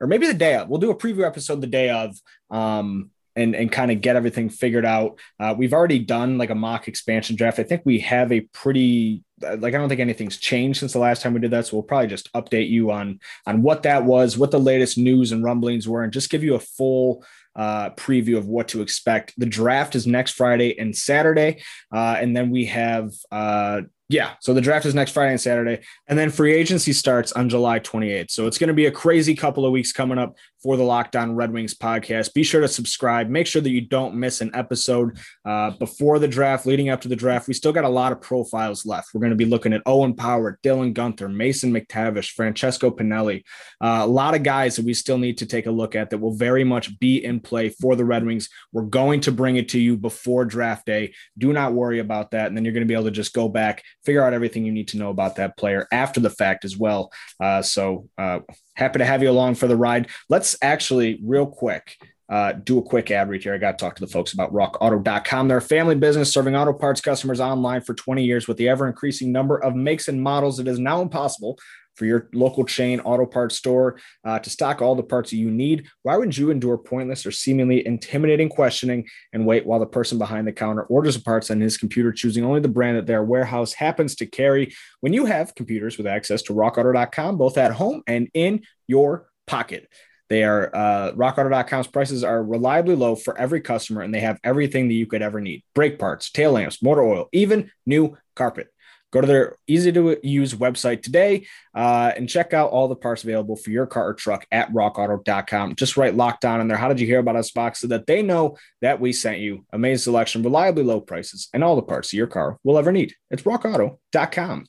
or 0.00 0.06
maybe 0.06 0.26
the 0.26 0.34
day 0.34 0.56
of. 0.56 0.68
We'll 0.68 0.80
do 0.80 0.90
a 0.90 0.96
preview 0.96 1.26
episode 1.26 1.60
the 1.60 1.66
day 1.66 1.90
of. 1.90 2.16
Um, 2.50 3.10
and 3.38 3.54
and 3.54 3.70
kind 3.70 3.90
of 3.90 4.00
get 4.00 4.16
everything 4.16 4.50
figured 4.50 4.84
out. 4.84 5.18
Uh, 5.38 5.54
we've 5.56 5.72
already 5.72 5.98
done 5.98 6.38
like 6.38 6.50
a 6.50 6.54
mock 6.54 6.88
expansion 6.88 7.36
draft. 7.36 7.58
I 7.58 7.62
think 7.62 7.82
we 7.84 8.00
have 8.00 8.32
a 8.32 8.40
pretty 8.40 9.22
like 9.40 9.74
I 9.74 9.78
don't 9.78 9.88
think 9.88 10.00
anything's 10.00 10.36
changed 10.36 10.80
since 10.80 10.92
the 10.92 10.98
last 10.98 11.22
time 11.22 11.34
we 11.34 11.40
did 11.40 11.52
that. 11.52 11.66
So 11.66 11.76
we'll 11.76 11.84
probably 11.84 12.08
just 12.08 12.32
update 12.32 12.68
you 12.68 12.90
on 12.90 13.20
on 13.46 13.62
what 13.62 13.84
that 13.84 14.04
was, 14.04 14.36
what 14.36 14.50
the 14.50 14.60
latest 14.60 14.98
news 14.98 15.32
and 15.32 15.44
rumblings 15.44 15.88
were, 15.88 16.02
and 16.02 16.12
just 16.12 16.30
give 16.30 16.42
you 16.42 16.54
a 16.54 16.60
full 16.60 17.24
uh, 17.56 17.90
preview 17.90 18.36
of 18.36 18.46
what 18.46 18.68
to 18.68 18.82
expect. 18.82 19.34
The 19.38 19.46
draft 19.46 19.94
is 19.94 20.06
next 20.06 20.32
Friday 20.32 20.78
and 20.78 20.96
Saturday, 20.96 21.62
uh, 21.92 22.16
and 22.20 22.36
then 22.36 22.50
we 22.50 22.66
have 22.66 23.12
uh, 23.30 23.82
yeah. 24.08 24.32
So 24.40 24.54
the 24.54 24.62
draft 24.62 24.86
is 24.86 24.94
next 24.94 25.12
Friday 25.12 25.32
and 25.32 25.40
Saturday. 25.40 25.80
And 26.06 26.18
then 26.18 26.30
free 26.30 26.54
agency 26.54 26.94
starts 26.94 27.32
on 27.32 27.50
July 27.50 27.78
28th. 27.78 28.30
So 28.30 28.46
it's 28.46 28.56
going 28.56 28.68
to 28.68 28.74
be 28.74 28.86
a 28.86 28.90
crazy 28.90 29.34
couple 29.34 29.66
of 29.66 29.72
weeks 29.72 29.92
coming 29.92 30.16
up 30.16 30.34
for 30.62 30.76
the 30.76 30.82
Locked 30.82 31.16
On 31.16 31.34
Red 31.34 31.52
Wings 31.52 31.74
podcast. 31.74 32.34
Be 32.34 32.42
sure 32.42 32.60
to 32.60 32.68
subscribe. 32.68 33.28
Make 33.28 33.46
sure 33.46 33.62
that 33.62 33.70
you 33.70 33.80
don't 33.80 34.14
miss 34.14 34.40
an 34.40 34.50
episode 34.54 35.18
uh, 35.44 35.70
before 35.78 36.18
the 36.18 36.28
draft, 36.28 36.66
leading 36.66 36.88
up 36.88 37.00
to 37.02 37.08
the 37.08 37.16
draft. 37.16 37.48
We 37.48 37.54
still 37.54 37.72
got 37.72 37.84
a 37.84 37.88
lot 37.88 38.12
of 38.12 38.20
profiles 38.20 38.84
left. 38.84 39.10
We're 39.14 39.20
going 39.20 39.30
to 39.30 39.36
be 39.36 39.44
looking 39.44 39.72
at 39.72 39.82
Owen 39.86 40.14
Power, 40.14 40.58
Dylan 40.64 40.94
Guenther, 40.94 41.32
Mason 41.32 41.72
McTavish, 41.72 42.30
Francesco 42.30 42.90
Pinelli, 42.90 43.44
uh, 43.80 44.00
a 44.02 44.06
lot 44.06 44.34
of 44.34 44.42
guys 44.42 44.76
that 44.76 44.84
we 44.84 44.94
still 44.94 45.18
need 45.18 45.38
to 45.38 45.46
take 45.46 45.66
a 45.66 45.70
look 45.70 45.94
at 45.94 46.10
that 46.10 46.18
will 46.18 46.34
very 46.34 46.64
much 46.64 46.98
be 46.98 47.24
in 47.24 47.40
play 47.40 47.68
for 47.68 47.94
the 47.94 48.04
Red 48.04 48.24
Wings. 48.24 48.48
We're 48.72 48.82
going 48.82 49.20
to 49.22 49.32
bring 49.32 49.56
it 49.56 49.68
to 49.70 49.78
you 49.78 49.96
before 49.96 50.44
draft 50.44 50.86
day. 50.86 51.14
Do 51.36 51.52
not 51.52 51.72
worry 51.72 52.00
about 52.00 52.32
that. 52.32 52.46
And 52.46 52.56
then 52.56 52.64
you're 52.64 52.74
going 52.74 52.86
to 52.86 52.88
be 52.88 52.94
able 52.94 53.04
to 53.04 53.10
just 53.10 53.34
go 53.34 53.48
back, 53.48 53.82
figure 54.04 54.22
out 54.22 54.32
everything 54.32 54.64
you 54.64 54.72
need 54.72 54.88
to 54.88 54.98
know 54.98 55.10
about 55.10 55.36
that 55.36 55.56
player 55.56 55.86
after 55.92 56.20
the 56.20 56.30
fact 56.30 56.64
as 56.64 56.76
well. 56.76 57.12
Uh, 57.40 57.62
so, 57.62 58.08
uh, 58.18 58.40
happy 58.78 59.00
to 59.00 59.04
have 59.04 59.22
you 59.22 59.30
along 59.30 59.56
for 59.56 59.66
the 59.66 59.76
ride. 59.76 60.08
Let's 60.28 60.56
actually, 60.62 61.18
real 61.22 61.46
quick, 61.46 61.98
uh, 62.28 62.52
do 62.52 62.78
a 62.78 62.82
quick 62.82 63.10
ad 63.10 63.28
read 63.28 63.42
here. 63.42 63.54
I 63.54 63.58
got 63.58 63.78
to 63.78 63.84
talk 63.84 63.96
to 63.96 64.04
the 64.04 64.10
folks 64.10 64.32
about 64.32 64.52
rockauto.com. 64.52 65.48
They're 65.48 65.58
a 65.58 65.62
family 65.62 65.94
business 65.94 66.32
serving 66.32 66.54
auto 66.54 66.72
parts 66.72 67.00
customers 67.00 67.40
online 67.40 67.80
for 67.80 67.94
20 67.94 68.22
years 68.22 68.46
with 68.46 68.56
the 68.58 68.68
ever 68.68 68.86
increasing 68.86 69.32
number 69.32 69.58
of 69.58 69.74
makes 69.74 70.08
and 70.08 70.22
models. 70.22 70.60
It 70.60 70.68
is 70.68 70.78
now 70.78 71.00
impossible 71.00 71.58
for 71.98 72.06
your 72.06 72.28
local 72.32 72.64
chain 72.64 73.00
auto 73.00 73.26
parts 73.26 73.56
store 73.56 73.98
uh, 74.24 74.38
to 74.38 74.48
stock 74.48 74.80
all 74.80 74.94
the 74.94 75.02
parts 75.02 75.32
you 75.32 75.50
need. 75.50 75.88
Why 76.02 76.16
would 76.16 76.36
you 76.36 76.50
endure 76.50 76.78
pointless 76.78 77.26
or 77.26 77.32
seemingly 77.32 77.84
intimidating 77.84 78.48
questioning 78.48 79.06
and 79.32 79.44
wait 79.44 79.66
while 79.66 79.80
the 79.80 79.86
person 79.86 80.16
behind 80.16 80.46
the 80.46 80.52
counter 80.52 80.82
orders 80.82 81.16
the 81.16 81.22
parts 81.22 81.50
on 81.50 81.60
his 81.60 81.76
computer, 81.76 82.12
choosing 82.12 82.44
only 82.44 82.60
the 82.60 82.68
brand 82.68 82.96
that 82.96 83.06
their 83.06 83.24
warehouse 83.24 83.72
happens 83.72 84.14
to 84.16 84.26
carry? 84.26 84.72
When 85.00 85.12
you 85.12 85.26
have 85.26 85.54
computers 85.54 85.98
with 85.98 86.06
access 86.06 86.42
to 86.42 86.54
rockauto.com, 86.54 87.36
both 87.36 87.58
at 87.58 87.72
home 87.72 88.02
and 88.06 88.28
in 88.32 88.62
your 88.86 89.28
pocket. 89.46 89.88
They 90.28 90.44
are 90.44 90.74
uh, 90.74 91.12
rockauto.com's 91.12 91.86
prices 91.86 92.22
are 92.22 92.42
reliably 92.42 92.94
low 92.94 93.16
for 93.16 93.36
every 93.38 93.62
customer, 93.62 94.02
and 94.02 94.14
they 94.14 94.20
have 94.20 94.38
everything 94.44 94.88
that 94.88 94.94
you 94.94 95.06
could 95.06 95.22
ever 95.22 95.40
need 95.40 95.64
brake 95.74 95.98
parts, 95.98 96.30
tail 96.30 96.52
lamps, 96.52 96.82
motor 96.82 97.02
oil, 97.02 97.28
even 97.32 97.70
new 97.86 98.16
carpet. 98.36 98.68
Go 99.10 99.20
to 99.20 99.26
their 99.26 99.56
easy 99.66 99.90
to 99.92 100.18
use 100.22 100.54
website 100.54 101.02
today 101.02 101.46
uh, 101.74 102.12
and 102.16 102.28
check 102.28 102.52
out 102.52 102.70
all 102.70 102.88
the 102.88 102.96
parts 102.96 103.24
available 103.24 103.56
for 103.56 103.70
your 103.70 103.86
car 103.86 104.08
or 104.08 104.14
truck 104.14 104.46
at 104.52 104.70
rockauto.com. 104.72 105.76
Just 105.76 105.96
write 105.96 106.14
lockdown 106.14 106.60
in 106.60 106.68
there. 106.68 106.76
How 106.76 106.88
did 106.88 107.00
you 107.00 107.06
hear 107.06 107.20
about 107.20 107.36
us 107.36 107.50
box 107.50 107.80
so 107.80 107.86
that 107.88 108.06
they 108.06 108.22
know 108.22 108.56
that 108.82 109.00
we 109.00 109.12
sent 109.12 109.38
you 109.38 109.64
amazing 109.72 110.04
selection, 110.04 110.42
reliably 110.42 110.82
low 110.82 111.00
prices, 111.00 111.48
and 111.54 111.64
all 111.64 111.76
the 111.76 111.82
parts 111.82 112.12
your 112.12 112.26
car 112.26 112.58
will 112.64 112.78
ever 112.78 112.92
need. 112.92 113.14
It's 113.30 113.42
rockauto.com. 113.42 114.66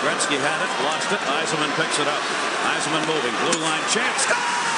Gretzky 0.00 0.40
had 0.40 0.60
it, 0.64 0.72
lost 0.84 1.12
it. 1.12 1.20
Yzerman 1.20 1.76
picks 1.76 1.98
it 1.98 2.08
up. 2.08 2.22
Yzerman 2.72 3.06
moving, 3.06 3.34
blue 3.44 3.62
line 3.62 3.82
chance. 3.92 4.69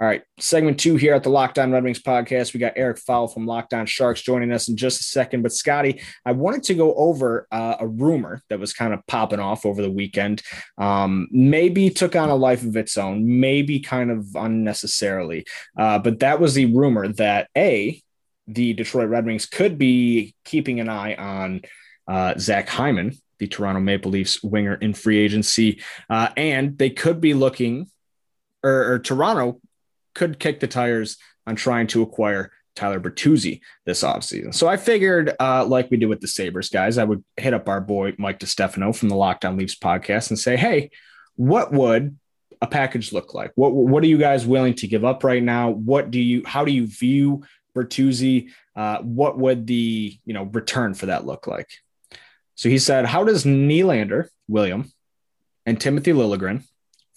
All 0.00 0.06
right, 0.06 0.22
segment 0.38 0.78
two 0.78 0.94
here 0.94 1.14
at 1.14 1.24
the 1.24 1.28
Locked 1.28 1.58
On 1.58 1.72
Red 1.72 1.82
Wings 1.82 2.00
podcast. 2.00 2.54
We 2.54 2.60
got 2.60 2.74
Eric 2.76 2.98
Fowl 2.98 3.26
from 3.26 3.46
Locked 3.46 3.74
On 3.74 3.84
Sharks 3.84 4.22
joining 4.22 4.52
us 4.52 4.68
in 4.68 4.76
just 4.76 5.00
a 5.00 5.02
second. 5.02 5.42
But 5.42 5.52
Scotty, 5.52 6.00
I 6.24 6.30
wanted 6.30 6.62
to 6.64 6.74
go 6.74 6.94
over 6.94 7.48
uh, 7.50 7.78
a 7.80 7.88
rumor 7.88 8.40
that 8.48 8.60
was 8.60 8.72
kind 8.72 8.94
of 8.94 9.04
popping 9.08 9.40
off 9.40 9.66
over 9.66 9.82
the 9.82 9.90
weekend. 9.90 10.40
Um, 10.76 11.26
maybe 11.32 11.90
took 11.90 12.14
on 12.14 12.28
a 12.28 12.36
life 12.36 12.62
of 12.62 12.76
its 12.76 12.96
own, 12.96 13.40
maybe 13.40 13.80
kind 13.80 14.12
of 14.12 14.36
unnecessarily. 14.36 15.46
Uh, 15.76 15.98
but 15.98 16.20
that 16.20 16.38
was 16.38 16.54
the 16.54 16.66
rumor 16.66 17.08
that 17.14 17.48
A, 17.56 18.00
the 18.46 18.74
Detroit 18.74 19.08
Red 19.08 19.26
Wings 19.26 19.46
could 19.46 19.78
be 19.78 20.36
keeping 20.44 20.78
an 20.78 20.88
eye 20.88 21.16
on 21.16 21.62
uh, 22.06 22.34
Zach 22.38 22.68
Hyman, 22.68 23.16
the 23.40 23.48
Toronto 23.48 23.80
Maple 23.80 24.12
Leafs 24.12 24.44
winger 24.44 24.76
in 24.76 24.94
free 24.94 25.18
agency, 25.18 25.82
uh, 26.08 26.28
and 26.36 26.78
they 26.78 26.90
could 26.90 27.20
be 27.20 27.34
looking 27.34 27.90
or, 28.62 28.92
or, 28.92 28.98
Toronto 28.98 29.60
could 30.18 30.38
kick 30.38 30.60
the 30.60 30.66
tires 30.66 31.16
on 31.46 31.56
trying 31.56 31.86
to 31.88 32.02
acquire 32.02 32.52
Tyler 32.76 33.00
Bertuzzi 33.00 33.60
this 33.86 34.02
offseason. 34.02 34.54
So 34.54 34.68
I 34.68 34.76
figured, 34.76 35.34
uh, 35.40 35.64
like 35.64 35.90
we 35.90 35.96
did 35.96 36.06
with 36.06 36.20
the 36.20 36.28
Sabres 36.28 36.68
guys, 36.68 36.98
I 36.98 37.04
would 37.04 37.24
hit 37.36 37.54
up 37.54 37.68
our 37.68 37.80
boy 37.80 38.14
Mike 38.18 38.38
DeStefano 38.38 38.94
from 38.94 39.08
the 39.08 39.16
Locked 39.16 39.44
On 39.44 39.56
Leafs 39.56 39.74
podcast 39.74 40.30
and 40.30 40.38
say, 40.38 40.56
hey, 40.56 40.90
what 41.34 41.72
would 41.72 42.16
a 42.60 42.66
package 42.66 43.12
look 43.12 43.34
like? 43.34 43.52
What 43.54 43.72
what 43.72 44.02
are 44.02 44.08
you 44.08 44.18
guys 44.18 44.46
willing 44.46 44.74
to 44.74 44.88
give 44.88 45.04
up 45.04 45.24
right 45.24 45.42
now? 45.42 45.70
What 45.70 46.10
do 46.10 46.20
you 46.20 46.42
how 46.44 46.64
do 46.64 46.72
you 46.72 46.86
view 46.86 47.44
Bertuzzi? 47.76 48.50
Uh, 48.76 48.98
what 48.98 49.38
would 49.38 49.66
the 49.66 50.18
you 50.24 50.34
know 50.34 50.44
return 50.44 50.94
for 50.94 51.06
that 51.06 51.26
look 51.26 51.46
like? 51.46 51.68
So 52.54 52.68
he 52.68 52.78
said, 52.78 53.06
how 53.06 53.22
does 53.22 53.44
Nylander, 53.44 54.28
William, 54.48 54.92
and 55.64 55.80
Timothy 55.80 56.12
Liljegren 56.12 56.64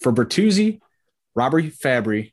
for 0.00 0.12
Bertuzzi, 0.12 0.80
Robert 1.34 1.64
Fabbri, 1.64 2.32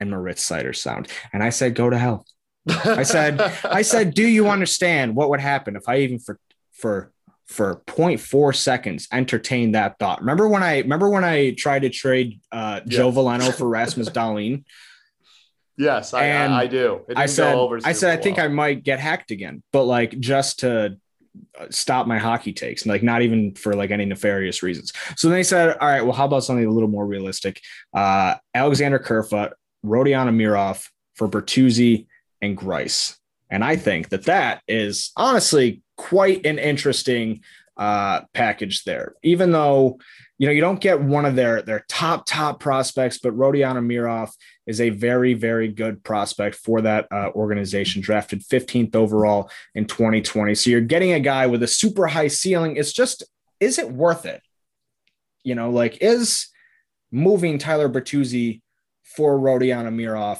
and 0.00 0.10
Moritz 0.10 0.48
Seider 0.48 0.74
sound? 0.74 1.08
And 1.32 1.42
I 1.42 1.50
said, 1.50 1.74
go 1.74 1.90
to 1.90 1.98
hell. 1.98 2.26
I 2.68 3.04
said, 3.04 3.40
I 3.64 3.82
said, 3.82 4.14
do 4.14 4.26
you 4.26 4.48
understand 4.48 5.14
what 5.14 5.30
would 5.30 5.40
happen 5.40 5.76
if 5.76 5.88
I 5.88 5.98
even 5.98 6.18
for 6.18 6.38
for 6.72 7.12
for 7.46 7.82
0.4 7.86 8.54
seconds 8.54 9.06
entertain 9.12 9.72
that 9.72 9.98
thought. 9.98 10.20
Remember 10.20 10.48
when 10.48 10.62
I 10.62 10.78
remember 10.80 11.08
when 11.08 11.24
I 11.24 11.52
tried 11.52 11.82
to 11.82 11.90
trade 11.90 12.40
uh, 12.50 12.80
yeah. 12.84 12.96
Joe 12.96 13.12
Veleno 13.12 13.54
for 13.54 13.68
Rasmus 13.68 14.10
Dahlin? 14.10 14.64
Yes, 15.78 16.14
I, 16.14 16.24
and 16.24 16.54
I, 16.54 16.62
I 16.62 16.66
do. 16.66 17.02
I 17.14 17.26
said, 17.26 17.56
I 17.84 17.92
said, 17.92 18.18
I 18.18 18.20
think 18.20 18.38
I 18.38 18.48
might 18.48 18.82
get 18.82 18.98
hacked 18.98 19.30
again, 19.30 19.62
but 19.72 19.84
like 19.84 20.18
just 20.18 20.60
to 20.60 20.96
uh, 21.58 21.66
stop 21.70 22.06
my 22.06 22.18
hockey 22.18 22.54
takes, 22.54 22.86
like 22.86 23.02
not 23.02 23.20
even 23.22 23.54
for 23.54 23.74
like 23.74 23.90
any 23.90 24.06
nefarious 24.06 24.62
reasons. 24.62 24.92
So 25.16 25.28
they 25.28 25.42
said, 25.42 25.76
all 25.76 25.88
right, 25.88 26.00
well, 26.00 26.14
how 26.14 26.24
about 26.24 26.44
something 26.44 26.64
a 26.64 26.70
little 26.70 26.88
more 26.88 27.06
realistic? 27.06 27.60
Uh, 27.94 28.36
Alexander 28.54 28.98
Kerfoot, 28.98 29.52
Rodion 29.86 30.28
Amirov 30.28 30.88
for 31.14 31.28
Bertuzzi 31.28 32.06
and 32.42 32.56
Greiss. 32.56 33.16
And 33.50 33.64
I 33.64 33.76
think 33.76 34.08
that 34.10 34.24
that 34.24 34.62
is 34.66 35.12
honestly 35.16 35.82
quite 35.96 36.44
an 36.44 36.58
interesting 36.58 37.42
uh, 37.76 38.22
package 38.32 38.84
there. 38.84 39.14
Even 39.22 39.52
though 39.52 39.98
you 40.38 40.46
know 40.46 40.52
you 40.52 40.60
don't 40.60 40.80
get 40.80 41.00
one 41.00 41.24
of 41.24 41.36
their 41.36 41.62
their 41.62 41.84
top 41.88 42.26
top 42.26 42.60
prospects, 42.60 43.18
but 43.18 43.36
Rodion 43.36 43.76
Amirov 43.76 44.30
is 44.66 44.80
a 44.80 44.90
very 44.90 45.34
very 45.34 45.68
good 45.68 46.02
prospect 46.02 46.56
for 46.56 46.80
that 46.82 47.06
uh, 47.10 47.30
organization. 47.34 48.02
Drafted 48.02 48.42
15th 48.42 48.96
overall 48.96 49.50
in 49.74 49.86
2020, 49.86 50.54
so 50.54 50.70
you're 50.70 50.80
getting 50.80 51.12
a 51.12 51.20
guy 51.20 51.46
with 51.46 51.62
a 51.62 51.68
super 51.68 52.06
high 52.06 52.28
ceiling. 52.28 52.76
It's 52.76 52.92
just 52.92 53.24
is 53.60 53.78
it 53.78 53.90
worth 53.90 54.26
it? 54.26 54.42
You 55.44 55.54
know, 55.54 55.70
like 55.70 55.98
is 56.00 56.48
moving 57.12 57.58
Tyler 57.58 57.88
Bertuzzi 57.88 58.62
for 59.16 59.38
Rodion 59.38 59.86
Amirov 59.86 60.38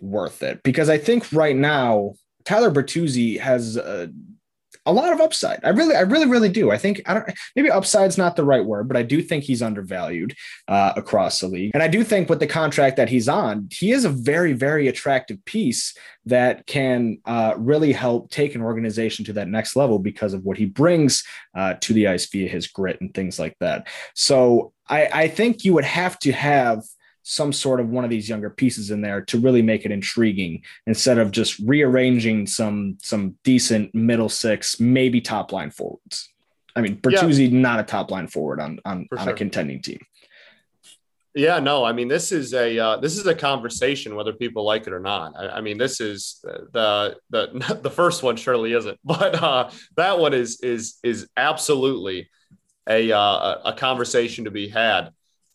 worth 0.00 0.42
it? 0.42 0.62
Because 0.62 0.88
I 0.88 0.98
think 0.98 1.32
right 1.32 1.56
now 1.56 2.14
Tyler 2.44 2.70
Bertuzzi 2.70 3.38
has. 3.40 3.76
Uh, 3.76 4.08
a 4.86 4.92
lot 4.92 5.12
of 5.12 5.20
upside. 5.20 5.60
I 5.64 5.70
really, 5.70 5.96
I 5.96 6.02
really, 6.02 6.26
really 6.26 6.48
do. 6.48 6.70
I 6.70 6.78
think 6.78 7.02
I 7.06 7.14
don't 7.14 7.28
maybe 7.56 7.70
upside's 7.70 8.16
not 8.16 8.36
the 8.36 8.44
right 8.44 8.64
word, 8.64 8.86
but 8.86 8.96
I 8.96 9.02
do 9.02 9.20
think 9.20 9.42
he's 9.44 9.60
undervalued 9.60 10.34
uh, 10.68 10.92
across 10.96 11.40
the 11.40 11.48
league. 11.48 11.72
And 11.74 11.82
I 11.82 11.88
do 11.88 12.04
think 12.04 12.30
with 12.30 12.38
the 12.38 12.46
contract 12.46 12.96
that 12.96 13.08
he's 13.08 13.28
on, 13.28 13.68
he 13.72 13.90
is 13.90 14.04
a 14.04 14.08
very, 14.08 14.52
very 14.52 14.86
attractive 14.86 15.44
piece 15.44 15.96
that 16.24 16.66
can 16.66 17.18
uh, 17.26 17.54
really 17.56 17.92
help 17.92 18.30
take 18.30 18.54
an 18.54 18.62
organization 18.62 19.24
to 19.26 19.32
that 19.34 19.48
next 19.48 19.76
level 19.76 19.98
because 19.98 20.32
of 20.32 20.44
what 20.44 20.56
he 20.56 20.66
brings 20.66 21.24
uh, 21.54 21.74
to 21.80 21.92
the 21.92 22.06
ice 22.06 22.26
via 22.26 22.48
his 22.48 22.68
grit 22.68 23.00
and 23.00 23.12
things 23.12 23.38
like 23.38 23.56
that. 23.58 23.88
So 24.14 24.72
I, 24.88 25.08
I 25.12 25.28
think 25.28 25.64
you 25.64 25.74
would 25.74 25.84
have 25.84 26.18
to 26.20 26.32
have 26.32 26.84
some 27.28 27.52
sort 27.52 27.80
of 27.80 27.88
one 27.88 28.04
of 28.04 28.10
these 28.10 28.28
younger 28.28 28.48
pieces 28.48 28.92
in 28.92 29.00
there 29.00 29.20
to 29.20 29.36
really 29.40 29.60
make 29.60 29.84
it 29.84 29.90
intriguing 29.90 30.62
instead 30.86 31.18
of 31.18 31.32
just 31.32 31.58
rearranging 31.58 32.46
some 32.46 32.96
some 33.02 33.36
decent 33.42 33.92
middle 33.92 34.28
six, 34.28 34.78
maybe 34.78 35.20
top 35.20 35.50
line 35.50 35.72
forwards. 35.72 36.28
I 36.76 36.82
mean, 36.82 36.98
Bertuzzi 36.98 37.50
yeah. 37.50 37.58
not 37.58 37.80
a 37.80 37.82
top 37.82 38.12
line 38.12 38.28
forward 38.28 38.60
on 38.60 38.78
on, 38.84 39.08
on 39.10 39.24
sure. 39.24 39.34
a 39.34 39.36
contending 39.36 39.82
team. 39.82 39.98
Yeah, 41.34 41.58
no, 41.58 41.84
I 41.84 41.92
mean 41.92 42.06
this 42.06 42.30
is 42.30 42.54
a 42.54 42.78
uh, 42.78 42.96
this 42.98 43.18
is 43.18 43.26
a 43.26 43.34
conversation 43.34 44.14
whether 44.14 44.32
people 44.32 44.64
like 44.64 44.86
it 44.86 44.92
or 44.92 45.00
not. 45.00 45.32
I, 45.36 45.48
I 45.48 45.60
mean 45.62 45.78
this 45.78 46.00
is 46.00 46.38
the 46.44 47.16
the 47.30 47.78
the 47.82 47.90
first 47.90 48.22
one 48.22 48.36
surely 48.36 48.72
isn't, 48.72 49.00
but 49.04 49.42
uh, 49.42 49.70
that 49.96 50.20
one 50.20 50.32
is 50.32 50.60
is 50.60 51.00
is 51.02 51.28
absolutely 51.36 52.30
a 52.88 53.10
uh, 53.10 53.58
a 53.64 53.72
conversation 53.72 54.44
to 54.44 54.52
be 54.52 54.68
had. 54.68 55.10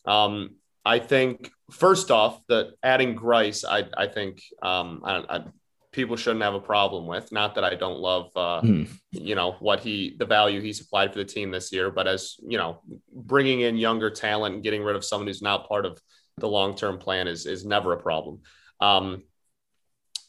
Um, 0.05 0.55
I 0.83 0.99
think 0.99 1.51
first 1.71 2.11
off, 2.11 2.41
that 2.47 2.73
adding 2.83 3.15
Greiss, 3.15 3.63
I 3.67 3.85
I 3.97 4.07
think 4.07 4.41
um, 4.61 5.01
I, 5.03 5.23
I, 5.29 5.43
people 5.91 6.15
shouldn't 6.15 6.43
have 6.43 6.53
a 6.53 6.59
problem 6.59 7.07
with. 7.07 7.31
Not 7.31 7.55
that 7.55 7.63
I 7.63 7.75
don't 7.75 7.99
love, 7.99 8.31
uh, 8.35 8.61
mm. 8.61 8.89
you 9.11 9.35
know, 9.35 9.53
what 9.59 9.81
he 9.81 10.15
the 10.17 10.25
value 10.25 10.61
he 10.61 10.73
supplied 10.73 11.11
for 11.11 11.19
the 11.19 11.25
team 11.25 11.51
this 11.51 11.71
year, 11.71 11.91
but 11.91 12.07
as 12.07 12.35
you 12.47 12.57
know, 12.57 12.81
bringing 13.13 13.61
in 13.61 13.77
younger 13.77 14.09
talent 14.09 14.55
and 14.55 14.63
getting 14.63 14.83
rid 14.83 14.95
of 14.95 15.05
someone 15.05 15.27
who's 15.27 15.41
not 15.41 15.67
part 15.67 15.85
of 15.85 15.99
the 16.37 16.47
long 16.47 16.75
term 16.75 16.97
plan 16.97 17.27
is 17.27 17.45
is 17.45 17.65
never 17.65 17.93
a 17.93 18.01
problem. 18.01 18.41
Um, 18.79 19.23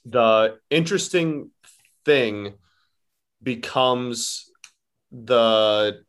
the 0.05 0.59
interesting 0.71 1.51
thing 2.05 2.55
becomes 3.43 4.51
the 5.11 6.03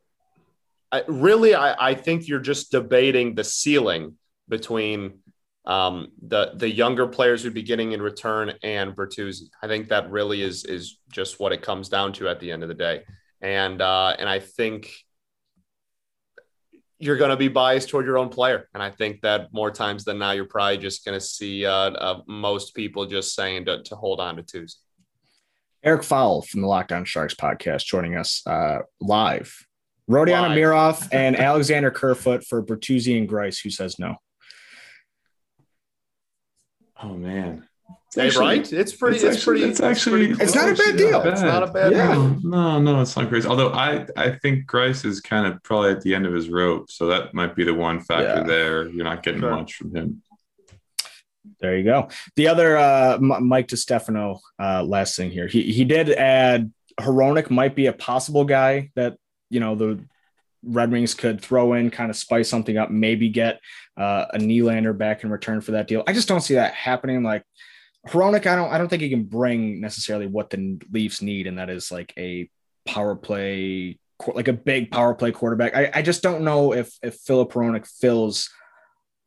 I, 0.90 1.02
really 1.08 1.54
I, 1.54 1.90
I 1.90 1.94
think 1.94 2.28
you're 2.28 2.40
just 2.40 2.70
debating 2.70 3.34
the 3.34 3.44
ceiling 3.44 4.16
between 4.48 5.20
um, 5.66 6.12
the 6.26 6.52
the 6.54 6.70
younger 6.70 7.06
players 7.06 7.42
who'd 7.42 7.54
be 7.54 7.62
getting 7.62 7.92
in 7.92 8.02
return 8.02 8.52
and 8.62 8.94
Bertuzzi. 8.94 9.48
I 9.62 9.66
think 9.66 9.88
that 9.88 10.10
really 10.10 10.42
is 10.42 10.64
is 10.64 10.98
just 11.10 11.40
what 11.40 11.52
it 11.52 11.62
comes 11.62 11.88
down 11.88 12.12
to 12.14 12.28
at 12.28 12.40
the 12.40 12.52
end 12.52 12.62
of 12.62 12.68
the 12.68 12.74
day. 12.74 13.04
And 13.40 13.80
uh, 13.80 14.14
and 14.18 14.28
I 14.28 14.40
think 14.40 14.92
you're 16.98 17.16
going 17.16 17.30
to 17.30 17.36
be 17.36 17.48
biased 17.48 17.88
toward 17.88 18.06
your 18.06 18.18
own 18.18 18.28
player. 18.28 18.68
And 18.72 18.82
I 18.82 18.90
think 18.90 19.20
that 19.22 19.52
more 19.52 19.70
times 19.70 20.04
than 20.04 20.18
not, 20.18 20.36
you're 20.36 20.44
probably 20.44 20.78
just 20.78 21.04
going 21.04 21.18
to 21.18 21.24
see 21.24 21.66
uh, 21.66 21.90
uh, 21.90 22.20
most 22.26 22.74
people 22.74 23.04
just 23.04 23.34
saying 23.34 23.66
to, 23.66 23.82
to 23.82 23.96
hold 23.96 24.20
on 24.20 24.36
to 24.36 24.42
Tuesday. 24.42 24.80
Eric 25.82 26.02
Fowl 26.02 26.40
from 26.40 26.62
the 26.62 26.66
Locked 26.66 26.92
On 26.92 27.04
Sharks 27.04 27.34
podcast 27.34 27.84
joining 27.84 28.16
us 28.16 28.42
uh, 28.46 28.78
live. 29.00 29.54
Rodion 30.08 30.50
Amirov 30.50 31.08
and 31.12 31.36
Alexander 31.36 31.90
Kerfoot 31.90 32.44
for 32.44 32.62
Bertuzzi 32.64 33.18
and 33.18 33.28
Greiss. 33.28 33.62
Who 33.62 33.70
says 33.70 33.98
no? 33.98 34.14
Oh 37.02 37.14
man. 37.14 37.66
It's 38.06 38.16
hey, 38.16 38.26
actually, 38.28 38.46
right? 38.46 38.72
It's 38.72 38.94
pretty. 38.94 39.16
It's, 39.16 39.24
it's 39.24 39.36
actually, 39.36 39.58
pretty. 39.58 39.70
It's 39.70 39.80
actually. 39.80 40.30
It's, 40.30 40.40
it's 40.40 40.54
not 40.54 40.70
a 40.70 40.74
bad 40.74 40.96
deal. 40.96 41.20
Bad. 41.20 41.32
It's 41.32 41.42
not 41.42 41.62
a 41.62 41.66
bad 41.66 41.92
yeah. 41.92 42.12
deal. 42.14 42.40
No, 42.42 42.80
no, 42.80 43.00
it's 43.00 43.16
not 43.16 43.28
crazy. 43.28 43.48
Although 43.48 43.72
I, 43.72 44.06
I 44.16 44.30
think 44.30 44.66
Greiss 44.66 45.04
is 45.04 45.20
kind 45.20 45.46
of 45.46 45.62
probably 45.64 45.90
at 45.90 46.00
the 46.00 46.14
end 46.14 46.24
of 46.24 46.32
his 46.32 46.48
rope, 46.48 46.90
so 46.90 47.06
that 47.08 47.34
might 47.34 47.56
be 47.56 47.64
the 47.64 47.74
one 47.74 48.00
factor 48.00 48.40
yeah. 48.40 48.42
there. 48.44 48.88
You're 48.88 49.04
not 49.04 49.22
getting 49.22 49.40
sure. 49.40 49.50
much 49.50 49.74
from 49.74 49.94
him. 49.94 50.22
There 51.60 51.76
you 51.76 51.84
go. 51.84 52.08
The 52.36 52.48
other 52.48 52.76
uh, 52.76 53.18
Mike 53.20 53.68
DiStefano, 53.68 54.38
uh, 54.58 54.82
last 54.84 55.16
thing 55.16 55.30
here. 55.30 55.48
He 55.48 55.72
he 55.72 55.84
did 55.84 56.10
add 56.10 56.72
Hronek 57.00 57.50
might 57.50 57.74
be 57.74 57.86
a 57.86 57.92
possible 57.92 58.44
guy 58.44 58.90
that 58.94 59.16
you 59.50 59.60
know 59.60 59.74
the 59.74 60.04
Red 60.66 60.90
Wings 60.90 61.14
could 61.14 61.40
throw 61.40 61.74
in, 61.74 61.90
kind 61.90 62.10
of 62.10 62.16
spice 62.16 62.48
something 62.48 62.76
up, 62.76 62.90
maybe 62.90 63.28
get 63.28 63.60
uh, 63.96 64.26
a 64.32 64.38
Nylander 64.38 64.96
back 64.96 65.24
in 65.24 65.30
return 65.30 65.60
for 65.60 65.72
that 65.72 65.88
deal. 65.88 66.02
I 66.06 66.12
just 66.12 66.28
don't 66.28 66.40
see 66.40 66.54
that 66.54 66.74
happening. 66.74 67.22
Like 67.22 67.44
Hronek, 68.08 68.46
I 68.46 68.56
don't, 68.56 68.72
I 68.72 68.78
don't 68.78 68.88
think 68.88 69.02
he 69.02 69.10
can 69.10 69.24
bring 69.24 69.80
necessarily 69.80 70.26
what 70.26 70.50
the 70.50 70.78
Leafs 70.92 71.22
need, 71.22 71.46
and 71.46 71.58
that 71.58 71.70
is 71.70 71.90
like 71.90 72.12
a 72.18 72.48
power 72.86 73.16
play, 73.16 73.98
like 74.26 74.48
a 74.48 74.52
big 74.52 74.90
power 74.90 75.14
play 75.14 75.32
quarterback. 75.32 75.74
I, 75.74 75.90
I 75.94 76.02
just 76.02 76.22
don't 76.22 76.44
know 76.44 76.72
if 76.72 76.96
if 77.02 77.16
Filip 77.16 77.52
Hronek 77.52 77.86
fills 77.86 78.50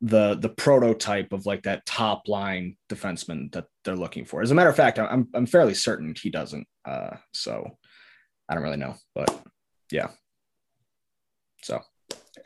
the 0.00 0.36
the 0.36 0.48
prototype 0.48 1.32
of 1.32 1.44
like 1.44 1.64
that 1.64 1.84
top 1.84 2.28
line 2.28 2.76
defenseman 2.88 3.52
that 3.52 3.66
they're 3.84 3.96
looking 3.96 4.24
for. 4.24 4.42
As 4.42 4.50
a 4.50 4.54
matter 4.54 4.70
of 4.70 4.76
fact, 4.76 4.98
I'm 4.98 5.28
I'm 5.34 5.46
fairly 5.46 5.74
certain 5.74 6.14
he 6.20 6.30
doesn't. 6.30 6.68
Uh, 6.84 7.16
so 7.32 7.76
I 8.48 8.54
don't 8.54 8.62
really 8.62 8.76
know, 8.76 8.94
but 9.14 9.36
yeah. 9.90 10.08
So, 11.62 11.80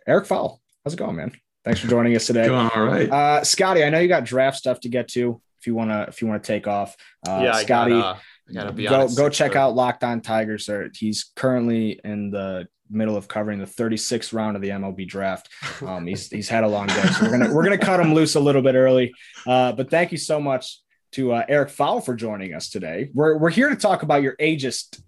Eric 0.07 0.27
Fowl, 0.27 0.61
how's 0.85 0.95
it 0.95 0.99
going, 0.99 1.17
man? 1.17 1.33
Thanks 1.65 1.81
for 1.81 1.89
joining 1.89 2.17
us 2.17 2.27
today. 2.27 2.47
Going 2.47 2.71
all 2.75 2.85
right, 2.85 3.11
uh, 3.11 3.45
Scotty. 3.45 3.85
I 3.85 3.91
know 3.91 4.01
you 4.01 4.09
got 4.09 4.25
draft 4.25 4.57
stuff 4.57 4.81
to 4.81 4.89
get 4.89 5.09
to. 5.09 5.41
If 5.61 5.67
you 5.67 5.75
wanna, 5.75 6.07
if 6.09 6.21
you 6.21 6.27
wanna 6.27 6.41
take 6.41 6.67
off, 6.67 6.97
uh, 7.29 7.41
yeah, 7.45 7.53
Scotty, 7.53 7.93
gotta, 7.93 8.21
gotta 8.53 8.73
go 8.73 8.95
honest, 8.95 9.17
go 9.17 9.29
check 9.29 9.53
sure. 9.53 9.61
out 9.61 9.75
Locked 9.75 10.03
On 10.03 10.21
Tigers. 10.21 10.67
Sir. 10.67 10.91
He's 10.93 11.31
currently 11.37 12.01
in 12.03 12.31
the 12.31 12.67
middle 12.91 13.17
of 13.17 13.29
covering 13.29 13.59
the 13.59 13.65
36th 13.65 14.33
round 14.33 14.57
of 14.57 14.63
the 14.63 14.69
MLB 14.71 15.07
draft. 15.07 15.49
Um, 15.83 16.07
he's 16.07 16.29
he's 16.29 16.49
had 16.49 16.63
a 16.63 16.69
long 16.69 16.87
day, 16.87 17.03
so 17.03 17.25
we're 17.25 17.31
gonna 17.31 17.53
we're 17.53 17.65
gonna 17.65 17.77
cut 17.77 17.99
him 17.99 18.15
loose 18.15 18.37
a 18.37 18.41
little 18.41 18.63
bit 18.63 18.77
early. 18.77 19.13
Uh, 19.45 19.73
but 19.73 19.91
thank 19.91 20.13
you 20.13 20.19
so 20.19 20.41
much 20.41 20.81
to 21.13 21.33
uh, 21.33 21.45
Eric 21.49 21.71
Fowl 21.71 22.01
for 22.01 22.15
joining 22.15 22.55
us 22.55 22.71
today. 22.71 23.11
We're 23.13 23.37
we're 23.37 23.51
here 23.51 23.69
to 23.69 23.75
talk 23.75 24.05
about 24.05 24.23
your 24.23 24.37
ageist, 24.37 25.03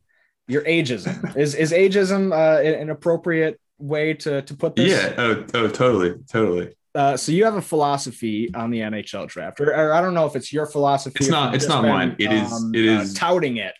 your 0.48 0.62
ageism. 0.62 1.36
Is 1.36 1.54
is 1.54 1.70
ageism 1.70 2.32
uh, 2.32 2.60
an 2.60 2.90
appropriate 2.90 3.60
way 3.78 4.14
to 4.14 4.42
to 4.42 4.54
put 4.54 4.76
this? 4.76 4.90
Yeah. 4.90 5.14
Oh, 5.16 5.44
oh, 5.54 5.68
totally, 5.68 6.14
totally. 6.30 6.74
Uh, 6.94 7.16
so 7.16 7.32
you 7.32 7.44
have 7.44 7.56
a 7.56 7.62
philosophy 7.62 8.54
on 8.54 8.70
the 8.70 8.78
NHL 8.78 9.26
draft, 9.26 9.60
or, 9.60 9.74
or 9.74 9.92
I 9.92 10.00
don't 10.00 10.14
know 10.14 10.26
if 10.26 10.36
it's 10.36 10.52
your 10.52 10.66
philosophy. 10.66 11.16
It's 11.20 11.28
not. 11.28 11.54
It's 11.54 11.66
not 11.66 11.82
been, 11.82 11.90
mine. 11.90 12.16
It 12.18 12.32
is. 12.32 12.52
Um, 12.52 12.72
it 12.74 12.84
is 12.84 13.14
uh, 13.14 13.18
touting 13.18 13.56
it. 13.56 13.74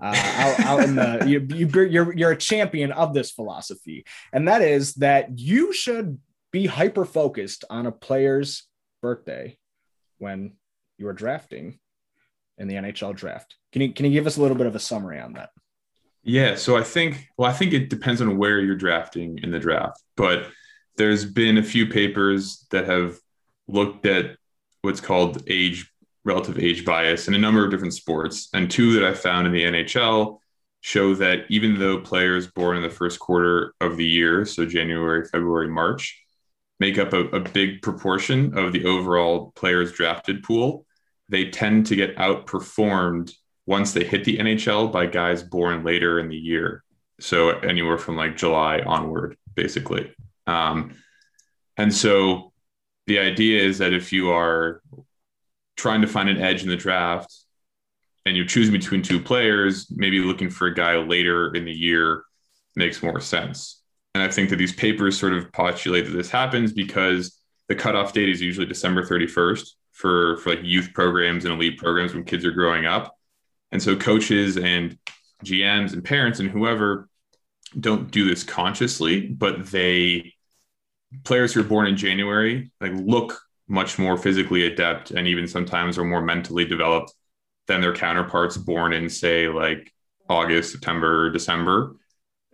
Uh, 0.00 0.14
out, 0.16 0.60
out, 0.60 0.80
in 0.80 0.96
the 0.96 1.24
you, 1.26 1.46
you 1.54 1.68
you're 1.84 2.14
you're 2.14 2.32
a 2.32 2.36
champion 2.36 2.90
of 2.92 3.14
this 3.14 3.30
philosophy, 3.30 4.04
and 4.32 4.48
that 4.48 4.62
is 4.62 4.94
that 4.94 5.38
you 5.38 5.72
should 5.72 6.18
be 6.52 6.66
hyper 6.66 7.04
focused 7.04 7.64
on 7.68 7.86
a 7.86 7.92
player's 7.92 8.64
birthday 9.02 9.58
when 10.18 10.52
you 10.98 11.06
are 11.06 11.12
drafting 11.12 11.78
in 12.58 12.68
the 12.68 12.74
NHL 12.74 13.14
draft. 13.14 13.56
Can 13.72 13.82
you 13.82 13.92
can 13.92 14.06
you 14.06 14.12
give 14.12 14.26
us 14.26 14.36
a 14.36 14.42
little 14.42 14.56
bit 14.56 14.66
of 14.66 14.74
a 14.74 14.80
summary 14.80 15.20
on 15.20 15.34
that? 15.34 15.50
Yeah, 16.24 16.54
so 16.54 16.76
I 16.76 16.82
think 16.82 17.28
well, 17.36 17.50
I 17.50 17.52
think 17.52 17.74
it 17.74 17.90
depends 17.90 18.22
on 18.22 18.38
where 18.38 18.58
you're 18.58 18.76
drafting 18.76 19.38
in 19.42 19.50
the 19.50 19.58
draft, 19.58 20.02
but 20.16 20.46
there's 20.96 21.24
been 21.24 21.58
a 21.58 21.62
few 21.62 21.86
papers 21.86 22.66
that 22.70 22.86
have 22.86 23.18
looked 23.68 24.06
at 24.06 24.36
what's 24.82 25.00
called 25.00 25.42
age 25.46 25.90
relative 26.24 26.58
age 26.58 26.86
bias 26.86 27.28
in 27.28 27.34
a 27.34 27.38
number 27.38 27.62
of 27.62 27.70
different 27.70 27.92
sports, 27.92 28.48
and 28.54 28.70
two 28.70 28.94
that 28.94 29.04
I 29.04 29.12
found 29.12 29.46
in 29.46 29.52
the 29.52 29.64
NHL 29.64 30.38
show 30.80 31.14
that 31.14 31.44
even 31.50 31.78
though 31.78 32.00
players 32.00 32.46
born 32.46 32.78
in 32.78 32.82
the 32.82 32.90
first 32.90 33.18
quarter 33.18 33.74
of 33.80 33.96
the 33.98 34.06
year, 34.06 34.46
so 34.46 34.64
January, 34.64 35.26
February, 35.26 35.68
March, 35.68 36.22
make 36.80 36.98
up 36.98 37.12
a, 37.12 37.20
a 37.28 37.40
big 37.40 37.82
proportion 37.82 38.56
of 38.56 38.72
the 38.72 38.86
overall 38.86 39.52
players 39.56 39.92
drafted 39.92 40.42
pool, 40.42 40.86
they 41.28 41.50
tend 41.50 41.86
to 41.86 41.96
get 41.96 42.16
outperformed 42.16 43.32
once 43.66 43.92
they 43.92 44.04
hit 44.04 44.24
the 44.24 44.38
NHL 44.38 44.92
by 44.92 45.06
guys 45.06 45.42
born 45.42 45.84
later 45.84 46.18
in 46.18 46.28
the 46.28 46.36
year. 46.36 46.84
So 47.20 47.50
anywhere 47.60 47.98
from 47.98 48.16
like 48.16 48.36
July 48.36 48.80
onward, 48.80 49.36
basically. 49.54 50.12
Um, 50.46 50.94
and 51.76 51.92
so 51.94 52.52
the 53.06 53.18
idea 53.18 53.62
is 53.62 53.78
that 53.78 53.92
if 53.92 54.12
you 54.12 54.30
are 54.32 54.82
trying 55.76 56.02
to 56.02 56.06
find 56.06 56.28
an 56.28 56.40
edge 56.40 56.62
in 56.62 56.68
the 56.68 56.76
draft 56.76 57.32
and 58.26 58.36
you're 58.36 58.46
choosing 58.46 58.72
between 58.72 59.02
two 59.02 59.20
players, 59.20 59.86
maybe 59.90 60.20
looking 60.20 60.50
for 60.50 60.66
a 60.66 60.74
guy 60.74 60.96
later 60.96 61.54
in 61.54 61.64
the 61.64 61.72
year 61.72 62.24
makes 62.76 63.02
more 63.02 63.20
sense. 63.20 63.82
And 64.14 64.22
I 64.22 64.28
think 64.28 64.50
that 64.50 64.56
these 64.56 64.72
papers 64.72 65.18
sort 65.18 65.32
of 65.32 65.52
postulate 65.52 66.06
that 66.06 66.16
this 66.16 66.30
happens 66.30 66.72
because 66.72 67.38
the 67.68 67.74
cutoff 67.74 68.12
date 68.12 68.28
is 68.28 68.40
usually 68.40 68.66
December 68.66 69.02
31st 69.02 69.68
for, 69.92 70.36
for 70.38 70.50
like 70.50 70.60
youth 70.62 70.90
programs 70.94 71.44
and 71.44 71.54
elite 71.54 71.78
programs 71.78 72.14
when 72.14 72.24
kids 72.24 72.44
are 72.44 72.52
growing 72.52 72.86
up. 72.86 73.16
And 73.74 73.82
so 73.82 73.96
coaches 73.96 74.56
and 74.56 74.96
GMs 75.44 75.94
and 75.94 76.04
parents 76.04 76.38
and 76.38 76.48
whoever 76.48 77.08
don't 77.78 78.08
do 78.08 78.24
this 78.28 78.44
consciously, 78.44 79.26
but 79.26 79.66
they 79.66 80.32
players 81.24 81.52
who 81.52 81.60
are 81.60 81.64
born 81.64 81.88
in 81.88 81.96
January 81.96 82.70
like 82.80 82.92
look 82.94 83.36
much 83.66 83.98
more 83.98 84.16
physically 84.16 84.64
adept 84.66 85.10
and 85.10 85.26
even 85.26 85.48
sometimes 85.48 85.98
are 85.98 86.04
more 86.04 86.22
mentally 86.22 86.64
developed 86.64 87.12
than 87.66 87.80
their 87.80 87.94
counterparts 87.94 88.56
born 88.56 88.92
in 88.92 89.08
say 89.08 89.48
like 89.48 89.92
August, 90.28 90.70
September, 90.70 91.30
December. 91.30 91.96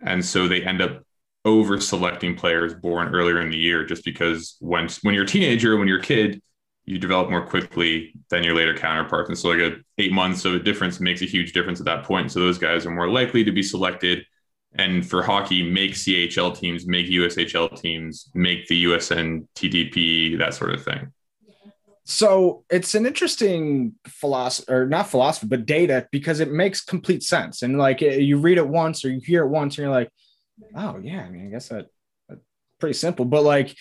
And 0.01 0.25
so 0.25 0.47
they 0.47 0.63
end 0.63 0.81
up 0.81 1.03
over 1.45 1.79
selecting 1.79 2.35
players 2.35 2.73
born 2.73 3.13
earlier 3.13 3.41
in 3.41 3.51
the 3.51 3.57
year 3.57 3.85
just 3.85 4.03
because 4.03 4.57
when 4.59 4.89
when 5.03 5.13
you're 5.13 5.25
a 5.25 5.27
teenager, 5.27 5.77
when 5.77 5.87
you're 5.87 5.99
a 5.99 6.03
kid, 6.03 6.41
you 6.85 6.97
develop 6.97 7.29
more 7.29 7.45
quickly 7.45 8.13
than 8.29 8.43
your 8.43 8.55
later 8.55 8.75
counterparts. 8.75 9.29
And 9.29 9.37
so 9.37 9.49
like 9.49 9.59
a 9.59 9.75
eight 9.97 10.11
months 10.11 10.45
of 10.45 10.55
a 10.55 10.59
difference 10.59 10.99
makes 10.99 11.21
a 11.21 11.25
huge 11.25 11.53
difference 11.53 11.79
at 11.79 11.85
that 11.85 12.03
point. 12.03 12.31
So 12.31 12.39
those 12.39 12.57
guys 12.57 12.85
are 12.85 12.91
more 12.91 13.09
likely 13.09 13.43
to 13.43 13.51
be 13.51 13.63
selected. 13.63 14.25
And 14.73 15.05
for 15.05 15.21
hockey, 15.21 15.69
make 15.69 15.93
CHL 15.93 16.57
teams, 16.57 16.87
make 16.87 17.07
USHL 17.07 17.79
teams, 17.79 18.29
make 18.33 18.67
the 18.67 18.85
USNTDP, 18.85 20.37
that 20.39 20.53
sort 20.53 20.73
of 20.73 20.83
thing. 20.83 21.11
So 22.03 22.63
it's 22.69 22.95
an 22.95 23.05
interesting 23.05 23.93
philosophy, 24.07 24.71
or 24.71 24.87
not 24.87 25.09
philosophy, 25.09 25.47
but 25.47 25.65
data 25.65 26.07
because 26.11 26.39
it 26.39 26.51
makes 26.51 26.81
complete 26.81 27.23
sense. 27.23 27.61
And 27.61 27.77
like 27.77 28.01
eh, 28.01 28.15
you 28.15 28.37
read 28.37 28.57
it 28.57 28.67
once 28.67 29.05
or 29.05 29.11
you 29.11 29.21
hear 29.23 29.43
it 29.43 29.49
once, 29.49 29.77
and 29.77 29.83
you're 29.83 29.93
like, 29.93 30.09
oh 30.75 30.99
yeah, 31.01 31.21
I 31.21 31.29
mean, 31.29 31.47
I 31.47 31.49
guess 31.49 31.69
that, 31.69 31.87
pretty 32.79 32.93
simple. 32.93 33.25
But 33.25 33.43
like, 33.43 33.75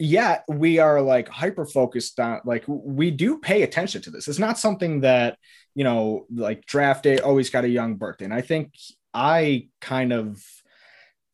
yeah, 0.00 0.40
we 0.48 0.78
are 0.78 1.02
like 1.02 1.28
hyper 1.28 1.66
focused 1.66 2.18
on 2.18 2.40
like 2.44 2.64
we 2.66 3.10
do 3.10 3.38
pay 3.38 3.62
attention 3.62 4.00
to 4.02 4.10
this. 4.10 4.28
It's 4.28 4.38
not 4.38 4.58
something 4.58 5.00
that 5.02 5.38
you 5.74 5.84
know, 5.84 6.26
like 6.34 6.66
draft 6.66 7.04
day 7.04 7.18
always 7.18 7.50
got 7.50 7.64
a 7.64 7.68
young 7.68 7.94
birthday. 7.94 8.24
And 8.24 8.34
I 8.34 8.40
think 8.40 8.74
I 9.12 9.68
kind 9.80 10.12
of 10.12 10.42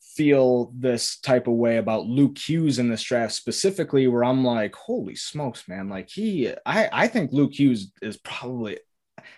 feel 0.01 0.73
this 0.75 1.19
type 1.21 1.47
of 1.47 1.55
way 1.55 1.77
about 1.77 2.07
Luke 2.07 2.39
Hughes 2.39 2.79
in 2.79 2.89
this 2.89 3.03
draft 3.03 3.35
specifically, 3.35 4.09
where 4.09 4.25
I'm 4.25 4.45
like, 4.45 4.75
holy 4.75 5.15
smokes, 5.15 5.69
man! 5.69 5.89
Like 5.89 6.11
he, 6.11 6.53
I, 6.67 6.89
I 6.93 7.07
think 7.07 7.33
Luke 7.33 7.55
Hughes 7.55 7.93
is 8.03 8.17
probably. 8.19 8.79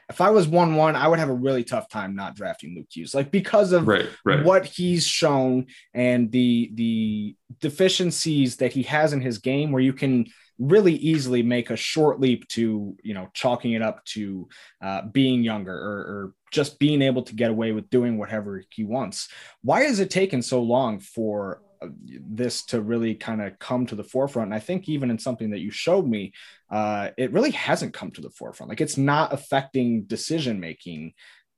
If 0.08 0.20
I 0.20 0.30
was 0.30 0.48
one 0.48 0.76
one, 0.76 0.96
I 0.96 1.06
would 1.08 1.18
have 1.18 1.28
a 1.28 1.34
really 1.34 1.64
tough 1.64 1.88
time 1.88 2.14
not 2.14 2.34
drafting 2.34 2.74
Luke 2.74 2.86
Hughes, 2.90 3.14
like 3.14 3.30
because 3.30 3.72
of 3.72 3.86
right, 3.86 4.08
right. 4.24 4.44
what 4.44 4.64
he's 4.64 5.06
shown 5.06 5.66
and 5.92 6.32
the 6.32 6.70
the 6.74 7.36
deficiencies 7.60 8.56
that 8.56 8.72
he 8.72 8.84
has 8.84 9.12
in 9.12 9.20
his 9.20 9.38
game, 9.38 9.70
where 9.70 9.82
you 9.82 9.92
can 9.92 10.26
really 10.58 10.94
easily 10.94 11.42
make 11.42 11.70
a 11.70 11.76
short 11.76 12.20
leap 12.20 12.46
to 12.48 12.96
you 13.02 13.14
know 13.14 13.28
chalking 13.32 13.72
it 13.72 13.82
up 13.82 14.04
to 14.04 14.48
uh, 14.82 15.02
being 15.12 15.42
younger 15.42 15.72
or, 15.72 15.98
or, 15.98 16.34
just 16.50 16.78
being 16.78 17.02
able 17.02 17.22
to 17.22 17.34
get 17.34 17.50
away 17.50 17.72
with 17.72 17.90
doing 17.90 18.16
whatever 18.16 18.62
he 18.70 18.82
wants 18.82 19.28
why 19.60 19.82
has 19.82 20.00
it 20.00 20.08
taken 20.08 20.40
so 20.40 20.62
long 20.62 20.98
for 20.98 21.60
this 22.02 22.64
to 22.64 22.80
really 22.80 23.14
kind 23.14 23.40
of 23.40 23.58
come 23.58 23.86
to 23.86 23.94
the 23.94 24.04
forefront 24.04 24.48
and 24.48 24.54
i 24.54 24.58
think 24.58 24.88
even 24.88 25.10
in 25.10 25.18
something 25.18 25.50
that 25.50 25.60
you 25.60 25.70
showed 25.70 26.06
me 26.06 26.32
uh, 26.70 27.08
it 27.16 27.32
really 27.32 27.50
hasn't 27.52 27.94
come 27.94 28.10
to 28.10 28.20
the 28.20 28.30
forefront 28.30 28.68
like 28.68 28.80
it's 28.80 28.98
not 28.98 29.32
affecting 29.32 30.02
decision 30.02 30.60
making 30.60 31.12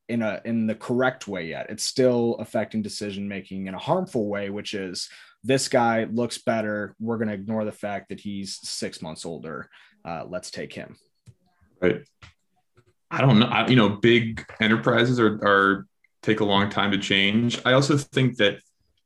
in 0.09 0.23
a 0.23 0.41
in 0.45 0.67
the 0.67 0.75
correct 0.75 1.27
way 1.27 1.47
yet 1.47 1.67
it's 1.69 1.85
still 1.85 2.37
affecting 2.39 2.83
decision 2.83 3.27
making 3.29 3.67
in 3.67 3.75
a 3.75 3.79
harmful 3.79 4.29
way 4.29 4.51
which 4.51 4.75
is 4.75 5.09
this 5.43 5.69
guy 5.69 6.05
looks 6.05 6.39
better. 6.39 6.95
We're 7.01 7.17
going 7.17 7.29
to 7.29 7.35
ignore 7.35 7.65
the 7.65 7.73
fact 7.73 8.11
that 8.11 8.21
he's 8.21 8.59
six 8.63 9.01
months 9.01 9.25
older. 9.25 9.69
Uh, 10.05 10.25
let's 10.29 10.51
take 10.51 10.73
him. 10.73 10.97
Right. 11.81 12.03
I 13.11 13.21
don't 13.21 13.39
know. 13.39 13.47
I, 13.47 13.67
you 13.67 13.77
know, 13.77 13.89
big 13.89 14.45
enterprises 14.61 15.19
are, 15.19 15.35
are 15.43 15.87
take 16.23 16.41
a 16.41 16.45
long 16.45 16.69
time 16.69 16.93
to 16.93 16.99
change. 16.99 17.61
I 17.65 17.73
also 17.73 17.97
think 17.97 18.37
that 18.37 18.61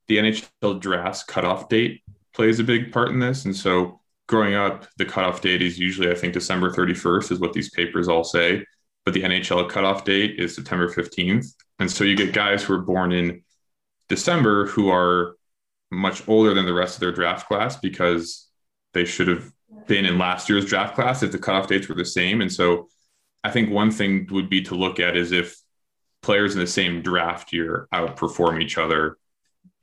the 0.08 0.18
NHL 0.18 0.80
drafts 0.80 1.22
cutoff 1.22 1.68
date 1.68 2.02
plays 2.34 2.58
a 2.58 2.64
big 2.64 2.92
part 2.92 3.08
in 3.08 3.18
this. 3.18 3.44
And 3.44 3.56
so 3.56 4.00
growing 4.26 4.54
up, 4.54 4.86
the 4.96 5.04
cutoff 5.04 5.40
date 5.40 5.62
is 5.62 5.78
usually, 5.78 6.10
I 6.10 6.14
think, 6.14 6.32
December 6.32 6.70
31st 6.70 7.32
is 7.32 7.40
what 7.40 7.52
these 7.52 7.70
papers 7.70 8.08
all 8.08 8.24
say. 8.24 8.64
But 9.04 9.14
the 9.14 9.22
NHL 9.22 9.68
cutoff 9.68 10.04
date 10.04 10.38
is 10.38 10.54
September 10.54 10.88
15th. 10.88 11.46
And 11.78 11.90
so 11.90 12.04
you 12.04 12.16
get 12.16 12.32
guys 12.32 12.62
who 12.62 12.74
are 12.74 12.82
born 12.82 13.12
in 13.12 13.42
December 14.08 14.66
who 14.66 14.90
are 14.90 15.36
much 15.90 16.26
older 16.28 16.54
than 16.54 16.66
the 16.66 16.74
rest 16.74 16.96
of 16.96 17.00
their 17.00 17.12
draft 17.12 17.46
class 17.46 17.76
because 17.76 18.48
they 18.92 19.04
should 19.04 19.28
have 19.28 19.50
been 19.86 20.04
in 20.04 20.18
last 20.18 20.48
year's 20.48 20.64
draft 20.64 20.94
class 20.94 21.22
if 21.22 21.32
the 21.32 21.38
cutoff 21.38 21.68
dates 21.68 21.88
were 21.88 21.94
the 21.94 22.04
same. 22.04 22.40
And 22.40 22.52
so 22.52 22.88
I 23.42 23.50
think 23.50 23.70
one 23.70 23.90
thing 23.90 24.26
would 24.30 24.48
be 24.48 24.62
to 24.62 24.74
look 24.74 24.98
at 24.98 25.16
is 25.16 25.32
if 25.32 25.56
players 26.22 26.54
in 26.54 26.60
the 26.60 26.66
same 26.66 27.02
draft 27.02 27.52
year 27.52 27.86
outperform 27.92 28.62
each 28.62 28.78
other 28.78 29.18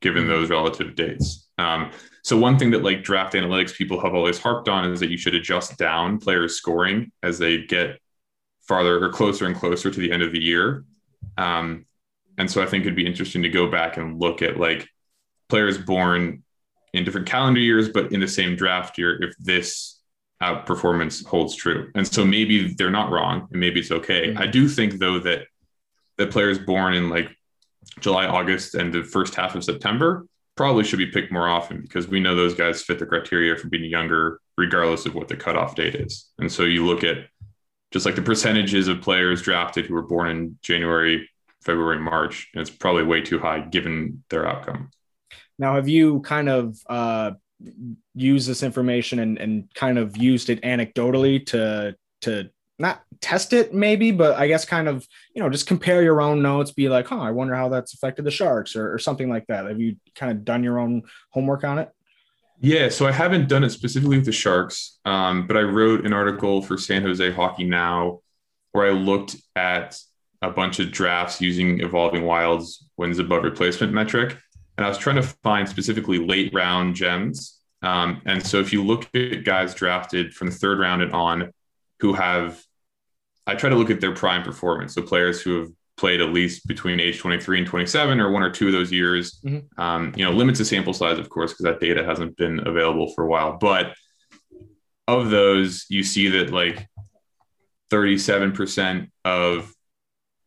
given 0.01 0.27
those 0.27 0.49
relative 0.49 0.95
dates. 0.95 1.47
Um, 1.57 1.91
so 2.23 2.37
one 2.37 2.57
thing 2.57 2.71
that 2.71 2.83
like 2.83 3.03
draft 3.03 3.33
analytics 3.33 3.73
people 3.73 4.01
have 4.01 4.13
always 4.13 4.37
harped 4.37 4.67
on 4.67 4.91
is 4.91 4.99
that 4.99 5.09
you 5.09 5.17
should 5.17 5.35
adjust 5.35 5.77
down 5.77 6.19
players 6.19 6.55
scoring 6.55 7.11
as 7.23 7.37
they 7.37 7.63
get 7.63 7.99
farther 8.61 9.03
or 9.03 9.09
closer 9.09 9.45
and 9.45 9.55
closer 9.55 9.89
to 9.89 9.99
the 9.99 10.11
end 10.11 10.23
of 10.23 10.31
the 10.31 10.41
year. 10.41 10.85
Um, 11.37 11.85
and 12.37 12.49
so 12.49 12.61
I 12.61 12.65
think 12.65 12.83
it'd 12.83 12.95
be 12.95 13.05
interesting 13.05 13.43
to 13.43 13.49
go 13.49 13.69
back 13.69 13.97
and 13.97 14.19
look 14.19 14.41
at 14.41 14.57
like 14.57 14.87
players 15.49 15.77
born 15.77 16.43
in 16.93 17.03
different 17.03 17.27
calendar 17.27 17.59
years, 17.59 17.89
but 17.89 18.11
in 18.11 18.19
the 18.19 18.27
same 18.27 18.55
draft 18.55 18.97
year, 18.97 19.21
if 19.21 19.35
this 19.37 19.99
outperformance 20.41 21.25
holds 21.25 21.55
true. 21.55 21.91
And 21.95 22.07
so 22.07 22.25
maybe 22.25 22.73
they're 22.73 22.91
not 22.91 23.11
wrong 23.11 23.47
and 23.51 23.59
maybe 23.59 23.79
it's 23.79 23.91
okay. 23.91 24.29
Mm-hmm. 24.29 24.41
I 24.41 24.47
do 24.47 24.67
think 24.67 24.99
though 24.99 25.19
that 25.19 25.47
that 26.17 26.31
players 26.31 26.59
born 26.59 26.93
in 26.93 27.09
like 27.09 27.35
July, 27.99 28.25
August, 28.25 28.75
and 28.75 28.93
the 28.93 29.03
first 29.03 29.35
half 29.35 29.55
of 29.55 29.63
September 29.63 30.25
probably 30.55 30.83
should 30.83 30.99
be 30.99 31.07
picked 31.07 31.31
more 31.31 31.47
often 31.47 31.81
because 31.81 32.07
we 32.07 32.19
know 32.19 32.35
those 32.35 32.53
guys 32.53 32.81
fit 32.81 32.99
the 32.99 33.05
criteria 33.05 33.55
for 33.55 33.69
being 33.69 33.89
younger, 33.89 34.39
regardless 34.57 35.05
of 35.05 35.15
what 35.15 35.27
the 35.27 35.35
cutoff 35.35 35.75
date 35.75 35.95
is. 35.95 36.29
And 36.39 36.51
so 36.51 36.63
you 36.63 36.85
look 36.85 37.03
at 37.03 37.27
just 37.91 38.05
like 38.05 38.15
the 38.15 38.21
percentages 38.21 38.87
of 38.87 39.01
players 39.01 39.41
drafted 39.41 39.85
who 39.85 39.93
were 39.93 40.01
born 40.01 40.29
in 40.29 40.57
January, 40.61 41.29
February, 41.63 41.99
March, 41.99 42.49
and 42.53 42.61
it's 42.61 42.69
probably 42.69 43.03
way 43.03 43.21
too 43.21 43.39
high 43.39 43.59
given 43.59 44.23
their 44.29 44.47
outcome. 44.47 44.89
Now, 45.59 45.75
have 45.75 45.87
you 45.87 46.21
kind 46.21 46.49
of 46.49 46.77
uh, 46.89 47.31
used 48.15 48.47
this 48.47 48.63
information 48.63 49.19
and, 49.19 49.37
and 49.37 49.73
kind 49.75 49.97
of 49.97 50.17
used 50.17 50.49
it 50.49 50.61
anecdotally 50.61 51.45
to 51.47 51.95
to 52.21 52.49
not 52.79 53.01
test 53.19 53.53
it 53.53 53.73
maybe, 53.73 54.11
but 54.11 54.37
I 54.37 54.47
guess 54.47 54.65
kind 54.65 54.87
of 54.87 55.07
you 55.33 55.41
know 55.41 55.49
just 55.49 55.67
compare 55.67 56.03
your 56.03 56.21
own 56.21 56.41
notes, 56.41 56.71
be 56.71 56.89
like, 56.89 57.07
huh, 57.07 57.19
I 57.19 57.31
wonder 57.31 57.55
how 57.55 57.69
that's 57.69 57.93
affected 57.93 58.25
the 58.25 58.31
Sharks 58.31 58.75
or, 58.75 58.93
or 58.93 58.99
something 58.99 59.29
like 59.29 59.47
that. 59.47 59.65
Have 59.65 59.79
you 59.79 59.95
kind 60.15 60.31
of 60.31 60.43
done 60.43 60.63
your 60.63 60.79
own 60.79 61.03
homework 61.31 61.63
on 61.63 61.79
it? 61.79 61.89
Yeah, 62.59 62.89
so 62.89 63.07
I 63.07 63.11
haven't 63.11 63.49
done 63.49 63.63
it 63.63 63.71
specifically 63.71 64.17
with 64.17 64.25
the 64.25 64.31
Sharks, 64.31 64.99
um, 65.05 65.47
but 65.47 65.57
I 65.57 65.61
wrote 65.61 66.05
an 66.05 66.13
article 66.13 66.61
for 66.61 66.77
San 66.77 67.01
Jose 67.01 67.31
Hockey 67.31 67.63
Now 67.63 68.19
where 68.71 68.87
I 68.87 68.91
looked 68.91 69.35
at 69.55 69.97
a 70.41 70.49
bunch 70.49 70.79
of 70.79 70.91
drafts 70.91 71.41
using 71.41 71.81
Evolving 71.81 72.23
Wild's 72.23 72.87
wins 72.97 73.19
above 73.19 73.43
replacement 73.43 73.93
metric. 73.93 74.37
And 74.77 74.85
I 74.85 74.89
was 74.89 74.97
trying 74.97 75.17
to 75.17 75.23
find 75.23 75.67
specifically 75.67 76.25
late 76.25 76.53
round 76.53 76.95
gems 76.95 77.59
Um, 77.81 78.21
and 78.25 78.45
so 78.45 78.59
if 78.59 78.71
you 78.71 78.83
look 78.83 79.07
at 79.15 79.43
guys 79.43 79.73
drafted 79.73 80.33
from 80.33 80.49
the 80.49 80.55
third 80.55 80.79
round 80.79 81.01
and 81.01 81.13
on 81.13 81.51
who 81.99 82.13
have, 82.13 82.63
I 83.47 83.55
try 83.55 83.69
to 83.69 83.75
look 83.75 83.89
at 83.89 84.01
their 84.01 84.13
prime 84.13 84.43
performance. 84.43 84.93
So 84.93 85.01
players 85.01 85.41
who 85.41 85.59
have 85.59 85.69
played 85.97 86.21
at 86.21 86.29
least 86.33 86.67
between 86.67 86.99
age 86.99 87.19
23 87.19 87.59
and 87.59 87.67
27 87.67 88.19
or 88.19 88.31
one 88.31 88.43
or 88.43 88.49
two 88.49 88.67
of 88.67 88.73
those 88.73 88.91
years. 88.91 89.39
Mhm. 89.45 89.63
Um, 89.77 90.13
you 90.15 90.25
know, 90.25 90.31
limits 90.31 90.59
the 90.59 90.65
sample 90.65 90.93
size, 90.93 91.19
of 91.19 91.29
course, 91.29 91.51
because 91.51 91.65
that 91.65 91.79
data 91.79 92.03
hasn't 92.03 92.37
been 92.37 92.65
available 92.67 93.13
for 93.13 93.23
a 93.23 93.27
while. 93.27 93.57
But 93.59 93.93
of 95.07 95.29
those, 95.29 95.85
you 95.89 96.03
see 96.03 96.29
that 96.29 96.51
like 96.51 96.87
37% 97.91 99.09
of 99.25 99.73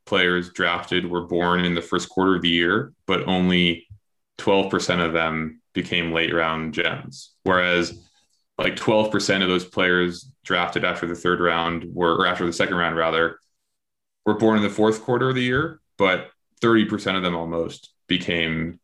players 0.06 0.50
drafted 0.50 1.08
were 1.08 1.26
born 1.26 1.64
in 1.64 1.74
the 1.74 1.82
first 1.82 2.08
quarter 2.08 2.36
of 2.36 2.42
the 2.42 2.48
year, 2.48 2.92
but 3.06 3.26
only 3.28 3.86
12% 4.38 5.04
of 5.04 5.12
them 5.12 5.60
became 5.72 6.12
late 6.12 6.34
round 6.34 6.74
gems. 6.74 7.32
Whereas 7.42 7.98
like 8.58 8.76
12% 8.76 9.42
of 9.42 9.48
those 9.48 9.64
players 9.64 10.30
drafted 10.44 10.84
after 10.84 11.06
the 11.06 11.14
third 11.14 11.40
round 11.40 11.84
were, 11.92 12.14
or 12.14 12.26
after 12.26 12.46
the 12.46 12.52
second 12.52 12.76
round 12.76 12.96
rather, 12.96 13.38
were 14.24 14.34
born 14.34 14.56
in 14.56 14.62
the 14.62 14.70
fourth 14.70 15.02
quarter 15.02 15.28
of 15.28 15.34
the 15.34 15.42
year, 15.42 15.80
but 15.98 16.30
30% 16.62 17.16
of 17.16 17.22
them 17.22 17.34
almost 17.34 17.92
became 18.06 18.78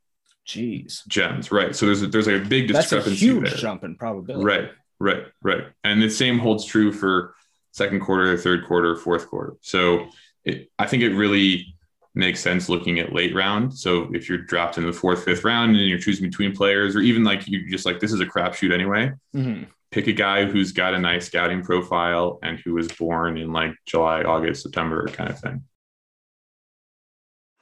Jeez. 0.46 1.06
gems. 1.06 1.52
Right. 1.52 1.74
So 1.74 1.86
there's 1.86 2.02
a, 2.02 2.06
there's 2.08 2.28
a 2.28 2.38
big 2.38 2.68
discrepancy. 2.68 2.96
That's 2.96 3.06
a 3.06 3.24
huge 3.24 3.50
there. 3.50 3.58
jump 3.58 3.84
in 3.84 3.96
probability. 3.96 4.44
Right, 4.44 4.70
right, 4.98 5.24
right. 5.42 5.64
And 5.84 6.02
the 6.02 6.10
same 6.10 6.38
holds 6.38 6.64
true 6.64 6.92
for 6.92 7.34
second 7.72 8.00
quarter, 8.00 8.36
third 8.36 8.66
quarter, 8.66 8.96
fourth 8.96 9.28
quarter. 9.28 9.56
So 9.60 10.08
it, 10.44 10.70
I 10.78 10.86
think 10.86 11.02
it 11.02 11.14
really 11.14 11.74
makes 12.14 12.40
sense 12.40 12.68
looking 12.68 12.98
at 12.98 13.12
late 13.12 13.34
round. 13.34 13.72
So 13.72 14.10
if 14.12 14.28
you're 14.28 14.38
dropped 14.38 14.78
in 14.78 14.84
the 14.86 14.92
fourth, 14.92 15.24
fifth 15.24 15.44
round 15.44 15.76
and 15.76 15.86
you're 15.88 15.98
choosing 15.98 16.26
between 16.28 16.54
players, 16.54 16.96
or 16.96 17.00
even 17.00 17.22
like 17.24 17.42
you're 17.46 17.68
just 17.68 17.86
like 17.86 18.00
this 18.00 18.12
is 18.12 18.20
a 18.20 18.26
crapshoot 18.26 18.72
anyway, 18.72 19.12
Mhm. 19.34 19.66
pick 19.92 20.06
a 20.08 20.12
guy 20.12 20.44
who's 20.44 20.72
got 20.72 20.94
a 20.94 20.98
nice 20.98 21.26
scouting 21.26 21.62
profile 21.62 22.38
and 22.42 22.58
who 22.58 22.74
was 22.74 22.88
born 22.88 23.36
in 23.38 23.52
like 23.52 23.74
July, 23.86 24.22
August, 24.22 24.62
September 24.64 25.06
kind 25.08 25.30
of 25.30 25.38
thing. 25.38 25.62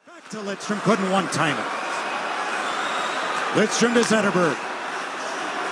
Back 0.06 0.28
to 0.30 0.36
Lidstrom, 0.38 0.80
couldn't 0.82 1.10
one 1.10 1.26
time 1.28 1.56
it. 1.58 1.66
Lidstrom 3.56 3.94
to 3.94 4.00
Zetterberg. 4.00 4.56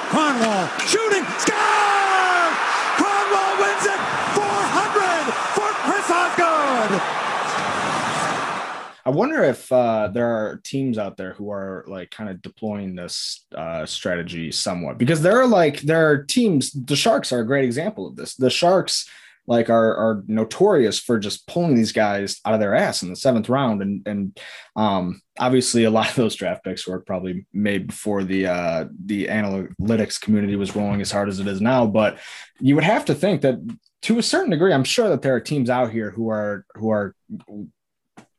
Kronwall 0.09 0.69
shooting, 0.89 1.25
score! 1.39 2.49
Kronwall 2.97 3.53
wins 3.61 3.85
it 3.87 4.01
I 9.07 9.11
wonder 9.11 9.45
if 9.45 9.71
uh, 9.71 10.09
there 10.09 10.27
are 10.27 10.61
teams 10.65 10.99
out 10.99 11.17
there 11.17 11.33
who 11.35 11.53
are 11.53 11.85
like 11.87 12.11
kind 12.11 12.29
of 12.29 12.43
deploying 12.43 12.97
this 12.97 13.47
uh, 13.55 13.87
strategy 13.87 14.51
somewhat 14.51 14.99
because 14.99 15.23
there 15.23 15.41
are 15.41 15.47
like 15.47 15.81
there 15.83 16.11
are 16.11 16.25
teams. 16.25 16.73
The 16.73 16.97
Sharks 16.97 17.33
are 17.33 17.39
a 17.39 17.47
great 17.47 17.65
example 17.65 18.09
of 18.09 18.17
this. 18.17 18.35
The 18.35 18.51
Sharks 18.51 19.09
like 19.47 19.71
are 19.71 19.95
are 19.95 20.25
notorious 20.27 20.99
for 20.99 21.21
just 21.21 21.47
pulling 21.47 21.77
these 21.77 21.93
guys 21.93 22.41
out 22.45 22.55
of 22.55 22.59
their 22.59 22.75
ass 22.75 23.05
in 23.05 23.09
the 23.09 23.15
seventh 23.15 23.49
round, 23.49 23.81
and 23.81 24.05
and 24.09 24.37
um, 24.75 25.23
obviously 25.39 25.85
a 25.85 25.91
lot 25.99 26.11
of 26.11 26.17
those 26.17 26.35
draft 26.35 26.65
picks 26.65 26.85
were 26.85 27.01
probably 27.01 27.47
made 27.53 27.87
before 27.87 28.25
the 28.25 28.49
uh, 28.49 28.87
the 29.05 29.27
analytics 29.29 30.21
community 30.21 30.57
was 30.57 30.75
rolling 30.75 31.01
as 31.01 31.13
hard 31.13 31.29
as 31.29 31.39
it 31.39 31.47
is 31.47 31.61
now. 31.61 31.87
But 31.87 32.19
you 32.59 32.75
would 32.75 32.83
have 32.83 33.05
to 33.05 33.15
think 33.15 33.43
that 33.43 33.61
to 34.03 34.19
a 34.19 34.23
certain 34.23 34.51
degree, 34.51 34.73
I'm 34.73 34.83
sure 34.83 35.09
that 35.11 35.23
there 35.23 35.37
are 35.37 35.41
teams 35.41 35.71
out 35.71 35.93
here 35.93 36.11
who 36.11 36.29
are 36.29 36.67
who 36.75 36.91
are 36.91 37.15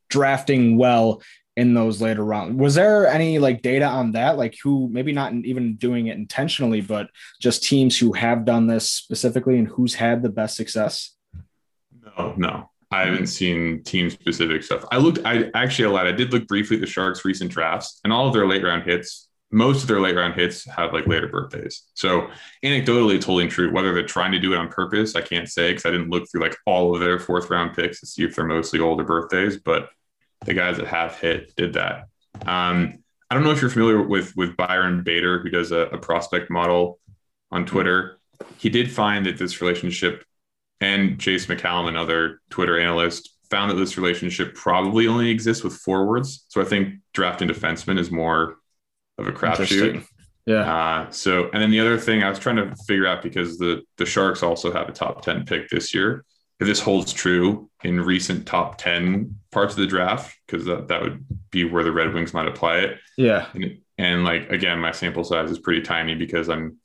drafting 0.09 0.77
well 0.77 1.21
in 1.57 1.73
those 1.73 1.99
later 1.99 2.23
rounds. 2.23 2.55
Was 2.55 2.75
there 2.75 3.07
any 3.07 3.39
like 3.39 3.63
data 3.63 3.85
on 3.85 4.11
that? 4.11 4.37
Like 4.37 4.55
who 4.63 4.87
maybe 4.91 5.11
not 5.11 5.33
even 5.33 5.75
doing 5.75 6.05
it 6.05 6.15
intentionally, 6.15 6.81
but 6.81 7.09
just 7.41 7.63
teams 7.63 7.97
who 7.97 8.13
have 8.13 8.45
done 8.45 8.67
this 8.67 8.89
specifically 8.89 9.57
and 9.57 9.67
who's 9.67 9.95
had 9.95 10.21
the 10.21 10.29
best 10.29 10.55
success? 10.55 11.15
No, 12.17 12.35
no. 12.37 12.69
I 12.91 13.05
haven't 13.05 13.27
seen 13.27 13.83
team 13.83 14.09
specific 14.09 14.63
stuff. 14.63 14.85
I 14.91 14.97
looked, 14.97 15.19
I 15.25 15.49
actually 15.55 15.85
a 15.85 15.91
lot. 15.91 16.07
I 16.07 16.11
did 16.11 16.31
look 16.31 16.47
briefly 16.47 16.77
at 16.77 16.81
the 16.81 16.87
Sharks' 16.87 17.25
recent 17.25 17.51
drafts 17.51 17.99
and 18.03 18.13
all 18.13 18.27
of 18.27 18.33
their 18.33 18.47
late 18.47 18.63
round 18.63 18.83
hits. 18.83 19.27
Most 19.51 19.81
of 19.81 19.87
their 19.87 19.99
late 19.99 20.15
round 20.15 20.35
hits 20.35 20.63
have 20.65 20.93
like 20.93 21.07
later 21.07 21.27
birthdays. 21.27 21.83
So 21.95 22.29
anecdotally, 22.63 23.15
it's 23.15 23.25
holding 23.25 23.49
true. 23.49 23.71
Whether 23.71 23.93
they're 23.93 24.05
trying 24.05 24.31
to 24.33 24.39
do 24.39 24.53
it 24.53 24.57
on 24.57 24.69
purpose, 24.69 25.15
I 25.15 25.21
can't 25.21 25.49
say 25.49 25.69
because 25.69 25.85
I 25.85 25.91
didn't 25.91 26.09
look 26.09 26.29
through 26.29 26.41
like 26.41 26.55
all 26.65 26.93
of 26.93 27.01
their 27.01 27.17
fourth 27.17 27.49
round 27.49 27.75
picks 27.75 27.99
to 28.01 28.05
see 28.05 28.23
if 28.23 28.35
they're 28.35 28.45
mostly 28.45 28.79
older 28.79 29.03
birthdays. 29.03 29.57
But 29.57 29.89
the 30.47 30.53
guys 30.53 30.77
that 30.77 30.88
have 30.88 31.19
hit 31.19 31.55
did 31.55 31.73
that. 31.73 32.07
Um, 32.45 33.03
I 33.29 33.36
don't 33.36 33.43
know 33.43 33.51
if 33.51 33.62
you're 33.62 33.69
familiar 33.69 34.01
with 34.01 34.36
with 34.36 34.57
Byron 34.57 35.03
Bader, 35.03 35.39
who 35.39 35.49
does 35.49 35.71
a, 35.71 35.81
a 35.81 35.97
prospect 35.97 36.49
model 36.49 36.99
on 37.51 37.65
Twitter. 37.65 38.19
He 38.57 38.69
did 38.69 38.91
find 38.91 39.25
that 39.25 39.38
this 39.38 39.62
relationship, 39.62 40.23
and 40.79 41.19
Chase 41.19 41.45
McCallum, 41.45 41.88
another 41.88 42.41
Twitter 42.49 42.79
analyst, 42.79 43.36
found 43.49 43.69
that 43.69 43.75
this 43.75 43.97
relationship 43.97 44.55
probably 44.55 45.07
only 45.07 45.29
exists 45.29 45.63
with 45.63 45.73
forwards. 45.73 46.45
So 46.47 46.62
I 46.62 46.65
think 46.65 46.95
drafting 47.13 47.49
defensemen 47.49 47.99
is 47.99 48.10
more 48.10 48.55
of 49.17 49.27
a 49.27 49.31
crapshoot. 49.31 50.05
Yeah. 50.45 50.73
Uh, 50.73 51.12
so, 51.12 51.49
and 51.51 51.62
then 51.62 51.71
the 51.71 51.81
other 51.81 51.97
thing 51.97 52.23
I 52.23 52.29
was 52.29 52.39
trying 52.39 52.55
to 52.55 52.73
figure 52.88 53.05
out 53.05 53.21
because 53.21 53.57
the 53.57 53.81
the 53.97 54.05
Sharks 54.05 54.41
also 54.41 54.71
have 54.71 54.88
a 54.88 54.93
top 54.93 55.21
ten 55.21 55.45
pick 55.45 55.67
this 55.67 55.93
year. 55.93 56.23
If 56.59 56.65
this 56.67 56.79
holds 56.79 57.13
true 57.13 57.69
in 57.83 58.01
recent 58.01 58.47
top 58.47 58.77
ten 58.79 59.35
parts 59.51 59.73
of 59.73 59.79
the 59.79 59.87
draft, 59.87 60.35
because 60.47 60.65
that, 60.65 60.87
that 60.87 61.01
would 61.01 61.23
be 61.51 61.63
where 61.65 61.83
the 61.83 61.91
Red 61.91 62.13
Wings 62.13 62.33
might 62.33 62.47
apply 62.47 62.77
it. 62.77 62.97
Yeah. 63.17 63.47
And, 63.53 63.77
and 63.99 64.23
like 64.23 64.49
again, 64.49 64.79
my 64.79 64.91
sample 64.91 65.23
size 65.23 65.51
is 65.51 65.59
pretty 65.59 65.81
tiny 65.81 66.15
because 66.15 66.49
I'm 66.49 66.77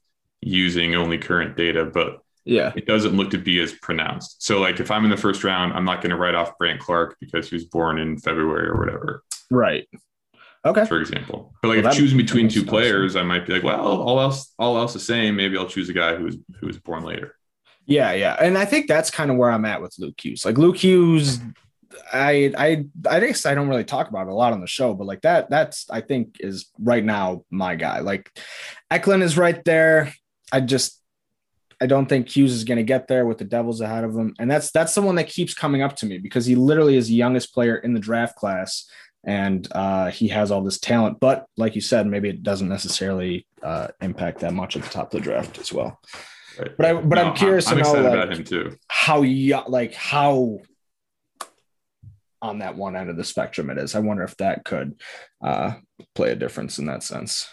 using 0.42 0.94
only 0.94 1.16
current 1.18 1.56
data, 1.56 1.84
but 1.86 2.20
Yeah. 2.44 2.72
it 2.76 2.86
doesn't 2.86 3.16
look 3.16 3.30
to 3.30 3.38
be 3.38 3.60
as 3.60 3.72
pronounced. 3.72 4.42
So, 4.42 4.60
like 4.60 4.78
if 4.80 4.90
I'm 4.90 5.04
in 5.04 5.10
the 5.10 5.16
first 5.16 5.42
round, 5.44 5.72
I'm 5.72 5.84
not 5.86 6.02
going 6.02 6.10
to 6.10 6.16
write 6.16 6.34
off 6.34 6.58
Brandt 6.58 6.80
Clarke 6.80 7.16
because 7.20 7.48
he 7.48 7.54
was 7.56 7.64
born 7.64 7.98
in 7.98 8.18
February 8.18 8.68
or 8.68 8.78
whatever 8.78 9.22
Right. 9.50 9.88
Okay. 10.64 10.84
for 10.84 11.00
example. 11.00 11.54
But 11.62 11.68
like 11.68 11.82
Well, 11.82 11.92
if 11.92 11.98
choosing 11.98 12.18
between 12.18 12.48
two 12.48 12.60
makes 12.60 12.70
players, 12.70 13.16
I 13.16 13.22
might 13.22 13.46
be 13.46 13.54
like, 13.54 13.62
well, 13.62 13.80
all 13.80 14.20
else 14.20 14.52
all 14.58 14.76
else 14.76 14.92
the 14.92 15.00
same. 15.00 15.34
Maybe 15.36 15.56
I'll 15.56 15.66
choose 15.66 15.88
a 15.88 15.92
guy 15.94 16.14
who 16.16 16.24
was 16.24 16.36
who 16.60 16.66
was 16.66 16.78
born 16.78 17.04
later. 17.04 17.36
Yeah, 17.86 18.12
yeah, 18.12 18.36
and 18.40 18.56
I 18.56 18.64
think 18.64 18.86
that's 18.86 19.10
kind 19.10 19.30
of 19.30 19.36
where 19.36 19.50
I'm 19.50 19.64
at 19.64 19.82
with 19.82 19.94
Luke 19.98 20.22
Hughes. 20.22 20.44
Like 20.44 20.56
Luke 20.56 20.76
Hughes, 20.76 21.40
I, 22.12 22.52
I, 22.56 22.84
I 23.08 23.20
guess 23.20 23.44
I 23.44 23.54
don't 23.54 23.68
really 23.68 23.84
talk 23.84 24.08
about 24.08 24.28
it 24.28 24.30
a 24.30 24.34
lot 24.34 24.52
on 24.52 24.60
the 24.60 24.66
show, 24.66 24.94
but 24.94 25.06
like 25.06 25.22
that, 25.22 25.50
that's 25.50 25.90
I 25.90 26.00
think 26.00 26.36
is 26.40 26.70
right 26.78 27.04
now 27.04 27.44
my 27.50 27.74
guy. 27.74 28.00
Like 28.00 28.30
Eklund 28.90 29.22
is 29.22 29.36
right 29.36 29.62
there. 29.64 30.12
I 30.52 30.60
just, 30.60 31.00
I 31.80 31.86
don't 31.86 32.06
think 32.06 32.28
Hughes 32.28 32.52
is 32.52 32.64
going 32.64 32.76
to 32.76 32.84
get 32.84 33.08
there 33.08 33.26
with 33.26 33.38
the 33.38 33.44
Devils 33.44 33.80
ahead 33.80 34.04
of 34.04 34.16
him, 34.16 34.34
and 34.38 34.48
that's 34.48 34.70
that's 34.70 34.94
the 34.94 35.02
one 35.02 35.16
that 35.16 35.28
keeps 35.28 35.52
coming 35.52 35.82
up 35.82 35.96
to 35.96 36.06
me 36.06 36.18
because 36.18 36.46
he 36.46 36.54
literally 36.54 36.96
is 36.96 37.08
the 37.08 37.14
youngest 37.14 37.52
player 37.52 37.76
in 37.76 37.94
the 37.94 38.00
draft 38.00 38.36
class, 38.36 38.88
and 39.24 39.66
uh, 39.72 40.10
he 40.10 40.28
has 40.28 40.52
all 40.52 40.62
this 40.62 40.78
talent. 40.78 41.18
But 41.18 41.46
like 41.56 41.74
you 41.74 41.80
said, 41.80 42.06
maybe 42.06 42.28
it 42.28 42.44
doesn't 42.44 42.68
necessarily 42.68 43.46
uh, 43.62 43.88
impact 44.00 44.40
that 44.40 44.54
much 44.54 44.76
at 44.76 44.82
the 44.82 44.88
top 44.90 45.12
of 45.12 45.18
the 45.18 45.24
draft 45.24 45.58
as 45.58 45.72
well. 45.72 45.98
Right. 46.58 46.76
But 46.76 46.86
I- 46.86 46.92
but 46.94 47.18
I'm 47.18 47.34
curious 47.34 47.68
I'm, 47.68 47.78
to 47.78 47.82
know, 47.82 47.92
like- 47.92 48.12
about 48.12 48.32
him 48.32 48.44
too. 48.44 48.76
how 48.88 49.22
young, 49.22 49.64
like 49.68 49.94
how 49.94 50.60
on 52.40 52.58
that 52.58 52.76
one 52.76 52.96
end 52.96 53.08
of 53.08 53.16
the 53.16 53.24
spectrum 53.24 53.70
it 53.70 53.78
is. 53.78 53.94
I 53.94 54.00
wonder 54.00 54.24
if 54.24 54.36
that 54.38 54.64
could 54.64 55.00
uh, 55.42 55.74
play 56.14 56.32
a 56.32 56.36
difference 56.36 56.78
in 56.78 56.86
that 56.86 57.04
sense. 57.04 57.48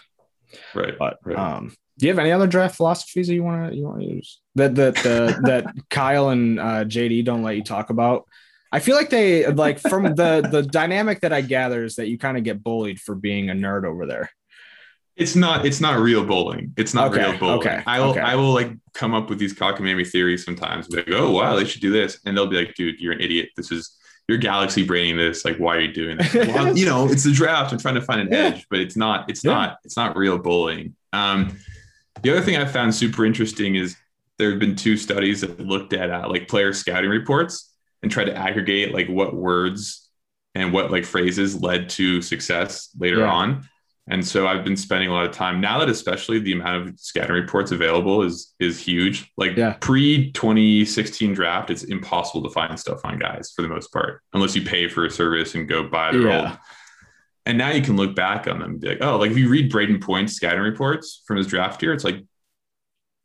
Right. 0.73 0.97
But 0.97 1.19
right. 1.23 1.37
um, 1.37 1.75
do 1.99 2.07
you 2.07 2.11
have 2.11 2.19
any 2.19 2.31
other 2.31 2.47
draft 2.47 2.75
philosophies 2.75 3.27
that 3.27 3.35
you 3.35 3.43
want 3.43 3.69
to 3.71 3.77
you 3.77 3.83
want 3.83 3.99
to 3.99 4.05
use 4.07 4.39
that 4.55 4.73
that 4.75 4.95
the, 4.95 5.39
that 5.43 5.65
Kyle 5.89 6.29
and 6.29 6.59
uh, 6.59 6.85
JD 6.85 7.23
don't 7.23 7.43
let 7.43 7.55
you 7.55 7.63
talk 7.63 7.89
about? 7.91 8.25
I 8.71 8.79
feel 8.79 8.95
like 8.95 9.09
they 9.09 9.47
like 9.47 9.79
from 9.79 10.03
the 10.03 10.47
the 10.49 10.63
dynamic 10.63 11.21
that 11.21 11.33
I 11.33 11.41
gather 11.41 11.83
is 11.83 11.95
that 11.95 12.07
you 12.07 12.17
kind 12.17 12.37
of 12.37 12.43
get 12.43 12.63
bullied 12.63 12.99
for 12.99 13.15
being 13.15 13.49
a 13.49 13.53
nerd 13.53 13.85
over 13.85 14.05
there. 14.05 14.31
It's 15.19 15.35
not. 15.35 15.65
It's 15.65 15.81
not 15.81 15.99
real 15.99 16.23
bowling. 16.25 16.73
It's 16.77 16.93
not 16.93 17.11
Okay, 17.11 17.23
real 17.29 17.37
bowling. 17.37 17.59
okay, 17.59 17.83
I 17.85 17.99
will. 17.99 18.11
okay. 18.11 18.19
I 18.21 18.35
will 18.35 18.53
like 18.53 18.71
come 18.93 19.13
up 19.13 19.29
with 19.29 19.37
these 19.39 19.53
cockamamie 19.53 20.07
theories 20.07 20.43
sometimes. 20.45 20.87
Be 20.87 20.97
like, 20.97 21.09
oh 21.11 21.31
wow, 21.31 21.55
they 21.55 21.65
should 21.65 21.81
do 21.81 21.91
this, 21.91 22.19
and 22.25 22.35
they'll 22.35 22.47
be 22.47 22.57
like, 22.57 22.73
dude, 22.75 22.99
you're 22.99 23.13
an 23.13 23.21
idiot. 23.21 23.49
This 23.57 23.71
is 23.71 23.95
you're 24.27 24.37
galaxy 24.37 24.83
braining 24.85 25.17
this. 25.17 25.43
Like, 25.43 25.57
why 25.57 25.75
are 25.77 25.79
you 25.81 25.91
doing 25.93 26.17
this? 26.17 26.33
well, 26.53 26.77
you 26.77 26.85
know, 26.85 27.07
it's 27.09 27.23
the 27.23 27.31
draft. 27.31 27.71
I'm 27.73 27.79
trying 27.79 27.95
to 27.95 28.01
find 28.01 28.21
an 28.21 28.29
Yeah. 28.31 28.37
edge, 28.55 28.65
but 28.69 28.79
it's 28.79 28.95
not. 28.95 29.29
It's 29.29 29.43
Yeah. 29.43 29.51
not. 29.53 29.77
It's 29.83 29.97
not 29.97 30.15
real 30.15 30.37
bowling. 30.37 30.95
Um, 31.13 31.57
the 32.21 32.31
other 32.31 32.41
thing 32.41 32.55
I 32.55 32.65
found 32.65 32.93
super 32.93 33.25
interesting 33.25 33.75
is 33.75 33.95
there 34.37 34.51
have 34.51 34.59
been 34.59 34.75
two 34.75 34.97
studies 34.97 35.41
that 35.41 35.59
looked 35.59 35.93
at 35.93 36.11
uh, 36.11 36.27
like 36.29 36.47
player 36.47 36.71
scouting 36.73 37.09
reports 37.09 37.73
and 38.03 38.11
tried 38.11 38.25
to 38.25 38.35
aggregate 38.35 38.93
like 38.93 39.07
what 39.09 39.35
words 39.35 40.07
and 40.55 40.71
what 40.73 40.91
like 40.91 41.05
phrases 41.05 41.59
led 41.61 41.89
to 41.89 42.21
success 42.21 42.89
later 42.99 43.19
Yeah. 43.19 43.31
on. 43.31 43.67
And 44.11 44.25
so 44.25 44.47
I've 44.47 44.63
been 44.63 44.75
spending 44.75 45.09
a 45.09 45.13
lot 45.13 45.25
of 45.25 45.31
time 45.31 45.61
now 45.61 45.77
that 45.79 45.87
especially 45.89 46.39
the 46.39 46.53
amount 46.53 46.87
of 46.89 46.99
scouting 46.99 47.35
reports 47.35 47.71
available 47.71 48.23
is 48.23 48.53
is 48.59 48.79
huge. 48.79 49.31
Like 49.37 49.55
Yeah. 49.55 49.73
pre 49.79 50.31
2016 50.31 51.33
draft, 51.33 51.69
it's 51.69 51.83
impossible 51.83 52.41
to 52.43 52.49
find 52.49 52.77
stuff 52.79 53.01
on 53.03 53.19
guys 53.19 53.51
for 53.55 53.61
the 53.61 53.67
most 53.67 53.93
part, 53.93 54.21
unless 54.33 54.55
you 54.55 54.63
pay 54.63 54.87
for 54.87 55.05
a 55.05 55.11
service 55.11 55.53
and 55.55 55.69
go 55.69 55.83
buy 55.83 56.11
their 56.11 56.21
Yeah. 56.27 56.41
old. 56.49 56.57
And 57.45 57.57
now 57.57 57.69
you 57.71 57.81
can 57.81 57.95
look 57.97 58.15
back 58.15 58.47
on 58.47 58.59
them 58.59 58.71
and 58.71 58.79
be 58.81 58.89
like, 58.89 58.97
oh, 59.01 59.17
like 59.17 59.31
if 59.31 59.37
you 59.37 59.47
read 59.49 59.71
Brayden 59.71 60.01
Point's 60.01 60.33
scouting 60.33 60.61
reports 60.61 61.21
from 61.27 61.37
his 61.37 61.47
draft 61.47 61.81
year, 61.83 61.93
it's 61.93 62.03
like 62.03 62.23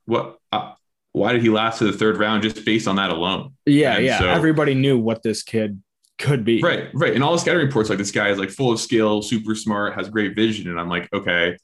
what? 0.06 0.38
Uh, 0.52 0.72
why 1.12 1.32
did 1.32 1.40
he 1.42 1.48
last 1.48 1.78
to 1.78 1.84
the 1.84 1.92
third 1.96 2.18
round 2.18 2.42
just 2.42 2.62
based 2.64 2.86
on 2.88 2.96
that 2.96 3.10
alone? 3.10 3.54
Yeah, 3.64 3.96
And 3.96 4.04
yeah. 4.04 4.18
so- 4.18 4.28
Everybody 4.28 4.74
knew 4.74 4.98
what 4.98 5.22
this 5.22 5.42
kid 5.42 5.80
could 6.18 6.44
be. 6.44 6.62
Right, 6.62 6.88
right. 6.94 7.14
And 7.14 7.22
all 7.24 7.32
the 7.32 7.38
scouting 7.38 7.66
reports, 7.66 7.88
like 7.88 7.98
this 7.98 8.10
guy 8.10 8.28
is 8.30 8.38
like 8.38 8.50
full 8.50 8.72
of 8.72 8.80
skill, 8.80 9.22
super 9.22 9.54
smart, 9.54 9.94
has 9.94 10.08
great 10.08 10.36
vision. 10.36 10.70
And 10.70 10.78
I'm 10.78 10.88
like, 10.88 11.12
okay, 11.12 11.56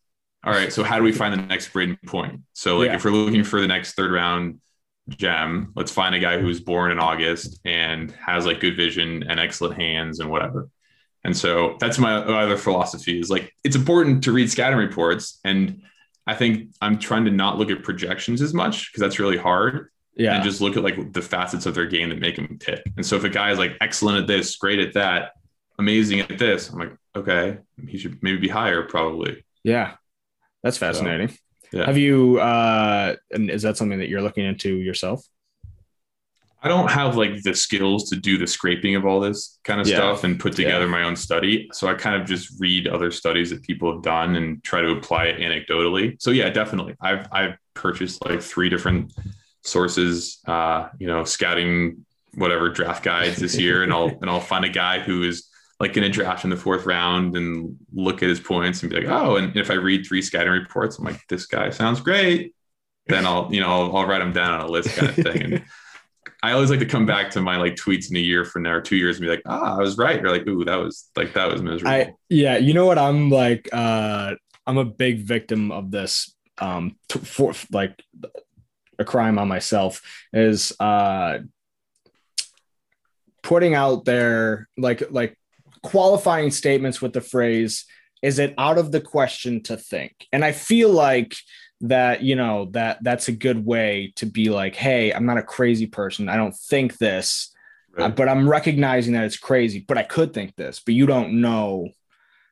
all 0.45 0.53
right. 0.53 0.73
So 0.73 0.83
how 0.83 0.97
do 0.97 1.05
we 1.05 1.13
find 1.13 1.33
the 1.33 1.43
next 1.47 1.73
Brayden 1.73 1.99
Point? 2.07 2.41
So 2.53 2.79
like, 2.79 2.89
Yeah. 2.89 2.95
if 2.97 3.05
we're 3.05 3.11
looking 3.13 3.45
for 3.45 3.61
the 3.61 3.67
next 3.69 3.93
third 3.95 4.11
round 4.13 4.61
gem, 5.09 5.73
let's 5.77 5.93
find 5.93 6.15
a 6.15 6.19
guy 6.19 6.41
who's 6.41 6.61
born 6.61 6.91
in 6.91 6.99
August 6.99 7.61
and 7.65 8.11
has 8.13 8.47
like 8.47 8.61
good 8.61 8.77
vision 8.77 9.25
and 9.29 9.39
excellent 9.39 9.77
hands 9.81 10.21
and 10.21 10.31
whatever. 10.31 10.69
And 11.25 11.37
so 11.37 11.77
that's 11.79 11.99
my 11.99 12.15
other 12.15 12.57
philosophy 12.57 13.21
is 13.21 13.29
like 13.31 13.53
it's 13.63 13.77
important 13.77 14.25
to 14.25 14.33
read 14.33 14.51
scouting 14.51 14.79
reports. 14.79 15.39
And 15.45 15.83
I 16.27 16.35
think 16.35 16.71
I'm 16.81 16.99
trying 16.99 17.27
to 17.27 17.31
not 17.31 17.59
look 17.59 17.71
at 17.71 17.83
projections 17.83 18.41
as 18.41 18.55
much 18.55 18.91
because 18.91 19.01
that's 19.01 19.19
really 19.19 19.37
hard 19.37 19.91
Yeah. 20.21 20.35
and 20.35 20.45
just 20.45 20.61
look 20.61 20.77
at 20.77 20.83
like 20.85 21.13
the 21.13 21.23
facets 21.23 21.65
of 21.67 21.75
their 21.75 21.87
game 21.87 22.11
that 22.11 22.19
make 22.21 22.37
them 22.37 22.59
tick. 22.61 22.83
And 22.97 23.05
so 23.07 23.17
if 23.17 23.25
a 23.25 23.29
guy 23.31 23.51
is 23.53 23.59
like 23.59 23.73
excellent 23.81 24.19
at 24.19 24.27
this, 24.27 24.57
great 24.57 24.79
at 24.79 24.93
that, 24.95 25.33
amazing 25.79 26.21
at 26.21 26.39
this, 26.39 26.69
I'm 26.69 26.79
like, 26.79 26.93
okay, 27.17 27.59
he 27.89 27.97
should 27.99 28.23
maybe 28.23 28.39
be 28.39 28.49
higher 28.49 28.83
probably. 28.83 29.45
yeah. 29.65 29.95
That's 30.63 30.77
fascinating. 30.77 31.35
yeah. 31.73 31.87
Have 31.87 31.97
you 31.97 32.39
uh 32.39 33.17
and 33.31 33.49
is 33.51 33.63
that 33.63 33.79
something 33.79 33.99
that 34.01 34.09
you're 34.11 34.21
looking 34.21 34.45
into 34.45 34.77
yourself? 34.77 35.25
I 36.63 36.69
don't 36.69 36.91
have 36.91 37.17
like 37.17 37.43
the 37.43 37.55
skills 37.55 38.11
to 38.11 38.17
do 38.17 38.37
the 38.37 38.47
scraping 38.47 38.95
of 38.95 39.07
all 39.07 39.19
this 39.21 39.59
kind 39.65 39.81
of 39.81 39.87
Yeah. 39.89 39.97
stuff 39.97 40.25
and 40.25 40.39
put 40.39 40.55
together 40.55 40.87
my 40.87 41.05
own 41.05 41.17
study. 41.17 41.71
So 41.73 41.89
I 41.89 41.95
kind 41.95 42.21
of 42.21 42.29
just 42.29 42.61
read 42.61 42.87
other 42.89 43.11
studies 43.11 43.49
that 43.51 43.63
people 43.63 43.91
have 43.91 44.03
done 44.03 44.37
and 44.37 44.63
try 44.63 44.83
to 44.83 44.91
apply 44.91 45.25
it 45.29 45.39
anecdotally. 45.41 46.21
So 46.21 46.31
yeah, 46.31 46.51
definitely. 46.51 46.95
I've 47.01 47.27
I've 47.33 47.57
purchased 47.73 48.23
like 48.27 48.43
three 48.43 48.69
different 48.69 49.15
sources, 49.63 50.39
uh, 50.47 50.89
you 50.99 51.07
know, 51.07 51.25
scouting 51.25 52.05
whatever 52.35 52.69
draft 52.69 53.03
guides 53.03 53.37
this 53.37 53.59
year, 53.59 53.83
and 53.83 53.93
I'll 53.93 54.09
and 54.09 54.31
I'll 54.31 54.41
find 54.41 54.65
a 54.65 54.71
guy 54.71 55.01
who 55.01 55.23
is 55.23 55.49
like 55.79 55.95
going 55.95 56.05
to 56.05 56.13
draft 56.13 56.45
in 56.45 56.51
the 56.51 56.57
fourth 56.57 56.85
round 56.85 57.37
and 57.37 57.77
look 57.93 58.23
at 58.23 58.29
his 58.29 58.39
points 58.39 58.83
and 58.83 58.91
be 58.91 59.01
like, 59.01 59.09
oh, 59.09 59.37
and 59.37 59.57
if 59.57 59.71
I 59.71 59.75
read 59.75 60.05
three 60.07 60.21
scouting 60.21 60.53
reports, 60.53 60.99
I'm 60.99 61.07
like, 61.07 61.27
this 61.29 61.47
guy 61.47 61.71
sounds 61.71 62.01
great. 62.01 62.55
Then 63.07 63.27
I'll 63.27 63.49
you 63.53 63.61
know 63.61 63.69
I'll, 63.69 63.97
I'll 63.97 64.07
write 64.07 64.23
him 64.23 64.33
down 64.33 64.61
on 64.61 64.67
a 64.67 64.69
list 64.69 64.91
kind 64.97 65.09
of 65.09 65.15
thing. 65.17 65.43
And 65.43 65.65
I 66.43 66.53
always 66.53 66.71
like 66.71 66.79
to 66.81 66.87
come 66.87 67.07
back 67.07 67.31
to 67.33 67.41
my 67.41 67.57
like 67.57 67.75
tweets 67.75 68.11
in 68.11 68.17
a 68.17 68.21
year 68.21 68.45
from 68.45 68.63
now 68.63 68.73
or 68.75 68.81
two 68.81 68.97
years 68.97 69.17
and 69.17 69.25
be 69.25 69.31
like, 69.31 69.43
ah, 69.47 69.77
I 69.77 69.81
was 69.81 69.99
right. 69.99 70.25
Or 70.25 70.31
like, 70.31 70.47
ooh, 70.47 70.65
that 70.65 70.77
was 70.77 71.11
like 71.17 71.35
that 71.35 71.51
was 71.51 71.63
miserable. 71.63 71.91
I 71.91 72.15
yeah, 72.29 72.57
you 72.57 72.73
know 72.73 72.87
what 72.87 72.99
I'm 72.99 73.31
like 73.31 73.69
uh 73.73 74.35
I'm 74.67 74.79
a 74.79 74.85
big 74.85 75.21
victim 75.21 75.73
of 75.73 75.91
this 75.91 76.35
um 76.59 76.97
t- 77.09 77.19
for 77.19 77.53
like 77.73 78.03
a 79.01 79.05
crime 79.05 79.39
on 79.39 79.49
myself 79.49 80.03
is 80.33 80.73
uh 80.79 81.39
putting 83.43 83.75
out 83.75 84.05
there 84.05 84.69
like 84.77 85.03
like 85.11 85.37
qualifying 85.83 86.51
statements 86.51 87.01
with 87.01 87.13
the 87.13 87.21
phrase 87.21 87.87
is 88.23 88.39
it 88.39 88.53
out 88.59 88.77
of 88.77 88.93
the 88.93 89.01
question 89.01 89.63
to 89.63 89.77
think? 89.79 90.13
And 90.33 90.45
i 90.45 90.53
feel 90.53 90.91
like 90.91 91.35
that 91.83 92.23
you 92.23 92.37
know 92.37 92.67
that 92.73 92.99
that's 93.03 93.29
a 93.29 93.33
good 93.33 93.65
way 93.65 94.13
to 94.17 94.27
be 94.27 94.51
like 94.51 94.75
hey 94.77 95.15
i'm 95.15 95.25
not 95.25 95.39
a 95.39 95.43
crazy 95.43 95.87
person. 95.87 96.29
I 96.29 96.37
don't 96.37 96.55
think 96.55 96.99
this 96.99 97.53
uh, 97.99 98.03
Right. 98.03 98.15
but 98.17 98.29
i'm 98.29 98.49
recognizing 98.49 99.15
that 99.15 99.25
it's 99.25 99.39
crazy 99.39 99.85
but 99.89 99.97
i 99.99 100.03
could 100.03 100.33
think 100.35 100.55
this 100.57 100.81
but 100.85 100.95
you 100.95 101.07
don't 101.07 101.41
know. 101.41 101.89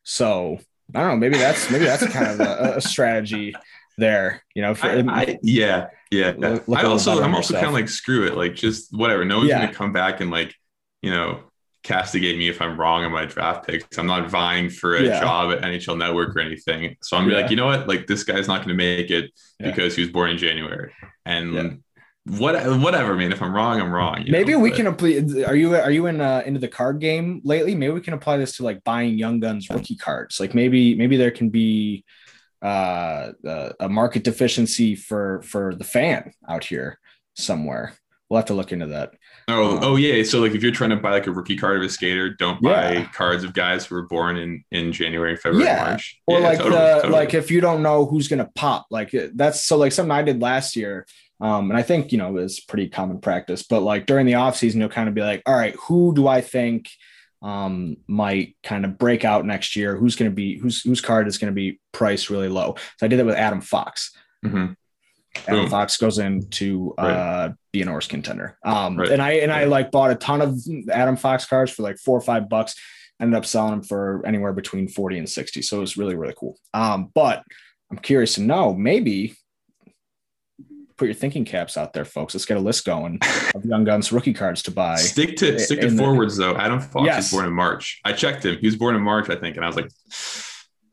So 0.02 0.58
i 0.94 1.00
don't 1.00 1.08
know 1.11 1.16
maybe 1.16 1.37
that's 1.37 1.70
maybe 1.70 1.84
that's 1.84 2.06
kind 2.08 2.28
of 2.28 2.40
a, 2.40 2.76
a 2.76 2.80
strategy 2.80 3.54
there 3.98 4.42
you 4.54 4.62
know 4.62 4.74
for, 4.74 4.87
I, 4.87 5.00
I- 5.11 5.38
yeah, 5.42 5.88
yeah. 6.11 6.32
Look- 6.37 6.66
look 6.68 6.78
I 6.78 6.84
also, 6.84 7.22
I'm 7.22 7.34
also 7.34 7.54
kind 7.54 7.66
of 7.66 7.72
like 7.74 7.88
screw 7.88 8.26
it, 8.26 8.34
like 8.37 8.54
just 8.54 8.92
whatever. 8.96 9.24
No 9.24 9.38
one's 9.38 9.50
Yeah. 9.50 9.61
gonna 9.66 9.74
come 9.74 9.92
back 9.92 10.20
and 10.20 10.30
like, 10.30 10.54
you 11.02 11.11
know, 11.11 11.40
castigate 11.84 12.37
me 12.38 12.48
if 12.48 12.61
I'm 12.61 12.78
wrong 12.78 13.04
on 13.04 13.12
my 13.12 13.24
draft 13.24 13.66
picks. 13.66 13.96
I'm 13.98 14.06
not 14.06 14.28
vying 14.30 14.68
for 14.70 14.96
a 14.96 15.02
Yeah. 15.02 15.20
job 15.20 15.52
at 15.52 15.62
NHL 15.62 15.96
Network 15.96 16.34
or 16.37 16.40
anything. 16.40 16.96
So 17.02 17.16
I'm 17.16 17.28
Yeah. 17.30 17.38
like, 17.42 17.50
you 17.50 17.56
know 17.56 17.66
what? 17.66 17.87
Like 17.88 18.06
this 18.06 18.24
guy's 18.24 18.48
not 18.48 18.62
gonna 18.62 18.74
make 18.74 19.11
it 19.11 19.30
because 19.58 19.94
he 19.94 20.02
was 20.02 20.11
born 20.11 20.30
in 20.30 20.38
January. 20.38 20.92
And 21.24 21.82
what, 22.26 22.54
whatever, 22.80 23.14
man. 23.14 23.32
If 23.32 23.40
I'm 23.40 23.54
wrong, 23.54 23.80
I'm 23.80 23.90
wrong. 23.90 24.22
you 24.26 24.32
maybe 24.32 24.52
know, 24.52 24.58
we 24.58 24.70
but- 24.70 24.76
can 24.76 24.87
apply 24.88 25.22
are 25.46 25.56
you 25.56 25.74
are 25.76 25.90
you 25.90 26.06
in 26.06 26.20
uh, 26.20 26.42
into 26.44 26.61
the 26.61 26.68
card 26.68 27.00
game 27.00 27.40
lately 27.44 27.74
maybe 27.74 27.92
we 27.92 28.00
can 28.02 28.12
apply 28.12 28.37
this 28.37 28.56
to 28.56 28.62
like 28.64 28.82
buying 28.84 29.16
young 29.18 29.40
guns 29.40 29.70
rookie 29.70 29.96
cards 29.96 30.38
like 30.40 30.54
maybe 30.54 30.94
maybe 30.94 31.16
there 31.16 31.30
can 31.30 31.48
be 31.48 32.04
uh 32.62 33.33
a, 33.44 33.73
a 33.81 33.88
market 33.88 34.25
deficiency 34.25 34.94
for 34.94 35.42
for 35.42 35.75
the 35.75 35.85
fan 35.85 36.33
out 36.49 36.64
here 36.64 36.99
somewhere 37.35 37.94
we'll 38.29 38.38
have 38.38 38.47
to 38.47 38.55
look 38.55 38.73
into 38.73 38.87
that 38.87 39.11
Oh, 39.51 39.79
Um, 39.79 39.85
oh 39.85 39.97
yeah. 39.97 40.23
So 40.25 40.40
like 40.40 40.53
if 40.53 40.62
you're 40.62 40.73
trying 40.73 40.90
to 40.90 40.97
buy 40.97 41.12
like 41.12 41.27
a 41.27 41.33
rookie 41.33 41.57
card 41.57 41.79
of 41.79 41.83
a 41.83 41.88
skater, 41.88 42.29
don't 42.35 42.61
buy 42.61 42.92
Yeah. 42.92 43.05
cards 43.14 43.44
of 43.44 43.55
guys 43.55 43.87
who 43.87 43.94
were 43.94 44.03
born 44.07 44.37
in 44.37 44.62
in 44.71 44.92
January, 44.92 45.37
February, 45.37 45.64
Yeah. 45.66 45.85
March. 45.87 46.21
or 46.27 46.38
Yeah, 46.40 46.49
like 46.49 46.59
totally, 46.59 46.77
the 46.77 46.94
totally. 46.97 47.12
like 47.14 47.33
if 47.33 47.51
you 47.51 47.62
don't 47.62 47.83
know 47.83 48.05
who's 48.05 48.29
gonna 48.29 48.51
pop 48.55 48.87
like 48.90 49.14
that's 49.35 49.64
so 49.64 49.79
like 49.79 49.92
something 49.92 50.11
i 50.11 50.21
did 50.23 50.42
last 50.42 50.77
year 50.77 51.07
um 51.40 51.71
and 51.71 51.79
i 51.79 51.83
think 51.83 52.12
you 52.12 52.18
know 52.18 52.37
is 52.37 52.61
pretty 52.61 52.88
common 52.90 53.21
practice 53.21 53.62
but 53.62 53.81
like 53.81 54.05
during 54.05 54.27
the 54.27 54.35
off 54.35 54.57
season 54.57 54.81
you'll 54.81 54.90
kind 54.90 55.09
of 55.09 55.14
be 55.14 55.23
like 55.23 55.40
all 55.47 55.57
right 55.57 55.75
who 55.87 56.12
do 56.14 56.29
i 56.29 56.42
think 56.42 56.90
um 57.42 57.96
might 58.09 58.57
kind 58.64 58.85
of 58.85 58.98
break 58.98 59.24
out 59.24 59.46
next 59.46 59.77
year 59.77 59.96
who's 59.96 60.16
going 60.16 60.31
to 60.31 60.35
be 60.35 60.59
whose 60.59 60.83
whose 60.83 61.01
card 61.01 61.29
is 61.29 61.38
going 61.38 61.51
to 61.53 61.55
be 61.55 61.79
priced 61.92 62.31
really 62.31 62.48
low 62.48 62.74
so 62.96 63.07
i 63.07 63.09
did 63.09 63.18
that 63.18 63.27
with 63.27 63.37
adam 63.37 63.61
fox 63.61 64.12
Mhm. 64.44 64.77
Adam 65.46 65.61
Boom. 65.62 65.70
Fox 65.70 65.96
goes 65.98 66.18
into 66.18 66.94
uh 66.98 67.51
be 67.72 67.81
an 67.83 67.87
Norris 67.87 68.07
contender. 68.09 68.57
Um 68.64 68.96
Right. 68.96 69.11
and 69.11 69.22
I 69.22 69.31
and 69.33 69.53
I 69.53 69.64
like 69.64 69.90
bought 69.92 70.11
a 70.11 70.14
ton 70.16 70.40
of 70.40 70.59
Adam 70.90 71.16
Fox 71.16 71.44
cards 71.44 71.70
for 71.70 71.83
like 71.83 71.98
four 71.98 72.16
or 72.18 72.20
five 72.22 72.48
bucks. 72.48 72.74
Ended 73.20 73.37
up 73.37 73.44
selling 73.46 73.72
them 73.72 73.83
for 73.83 74.24
anywhere 74.27 74.53
between 74.53 74.88
40 74.88 75.18
and 75.18 75.29
60. 75.29 75.62
So 75.62 75.77
it 75.77 75.81
was 75.81 75.96
really, 75.96 76.14
really 76.16 76.35
cool. 76.37 76.57
Um, 76.74 77.11
but 77.14 77.44
I'm 77.90 77.98
curious 77.98 78.35
to 78.35 78.42
know 78.42 78.74
maybe 78.74 79.37
put 80.98 81.06
your 81.06 81.14
thinking 81.14 81.44
caps 81.44 81.76
out 81.78 81.92
there, 81.94 82.04
folks. 82.04 82.34
Let's 82.34 82.44
get 82.44 82.56
a 82.56 82.61
list 82.61 82.84
going 82.84 83.18
of 83.54 83.64
young 83.64 83.84
guns 83.84 84.12
rookie 84.12 84.34
cards 84.34 84.62
to 84.64 84.70
buy. 84.70 84.96
Stick 84.96 85.37
to 85.37 85.58
stick 85.58 85.80
to 85.80 85.90
the- 85.90 85.96
forwards 85.96 86.37
though. 86.37 86.56
Adam 86.56 86.80
Fox 86.80 87.06
Yes. 87.06 87.26
is 87.26 87.32
born 87.32 87.46
in 87.46 87.52
March. 87.52 88.00
I 88.04 88.12
checked 88.12 88.44
him. 88.44 88.58
He 88.61 88.66
was 88.66 88.76
born 88.76 88.94
in 88.96 89.02
March, 89.02 89.30
I 89.30 89.37
think, 89.37 89.56
and 89.56 89.64
I 89.64 89.68
was 89.68 89.76
like, 89.76 89.88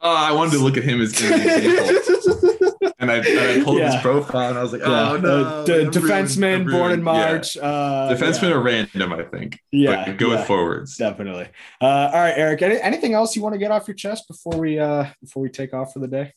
oh, 0.01 0.15
I 0.15 0.31
wanted 0.31 0.51
to 0.53 0.59
look 0.59 0.77
at 0.77 0.83
him 0.83 1.01
as 1.01 1.19
an 1.21 1.33
example. 1.33 2.71
And 2.97 3.11
I, 3.11 3.17
and 3.17 3.39
I 3.61 3.63
pulled 3.63 3.77
Yeah. 3.77 3.91
his 3.91 4.01
profile 4.01 4.49
and 4.49 4.57
I 4.57 4.63
was 4.63 4.71
like, 4.71 4.81
Yeah. 4.81 5.11
oh 5.11 5.17
no, 5.17 5.43
Uh, 5.43 5.65
d- 5.65 5.71
ruined. 5.73 5.93
defenseman 5.93 6.55
I'm 6.55 6.63
born 6.65 6.73
in 6.73 6.79
ruined. 6.81 7.03
March. 7.03 7.57
Uh, 7.57 8.07
Yeah. 8.09 8.15
Defensemen 8.17 8.49
yeah. 8.49 8.55
are 8.55 8.61
random, 8.61 9.13
I 9.13 9.23
think. 9.23 9.59
Yeah, 9.71 10.05
But 10.05 10.17
go 10.17 10.29
yeah. 10.31 10.37
with 10.37 10.47
forwards. 10.47 10.95
Definitely. 10.97 11.47
Uh, 11.81 11.85
all 11.85 12.19
right, 12.19 12.33
Eric. 12.35 12.61
Any, 12.61 12.79
anything 12.79 13.13
else 13.13 13.35
you 13.35 13.41
want 13.43 13.53
to 13.53 13.59
get 13.59 13.69
off 13.71 13.87
your 13.87 13.95
chest 13.95 14.27
before 14.27 14.57
we 14.57 14.79
uh 14.79 15.05
before 15.21 15.43
we 15.43 15.49
take 15.49 15.73
off 15.73 15.93
for 15.93 15.99
the 15.99 16.07
day? 16.07 16.33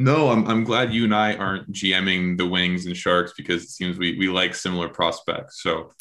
No, 0.00 0.30
I'm, 0.30 0.48
I'm 0.48 0.64
glad 0.64 0.94
you 0.94 1.04
and 1.04 1.14
I 1.14 1.34
aren't 1.34 1.70
GMing 1.72 2.38
the 2.38 2.46
Wings 2.46 2.86
and 2.86 2.96
Sharks 2.96 3.34
because 3.36 3.64
it 3.64 3.68
seems 3.68 3.98
we, 3.98 4.16
we 4.16 4.28
like 4.30 4.54
similar 4.54 4.88
prospects. 4.88 5.62
So 5.62 5.92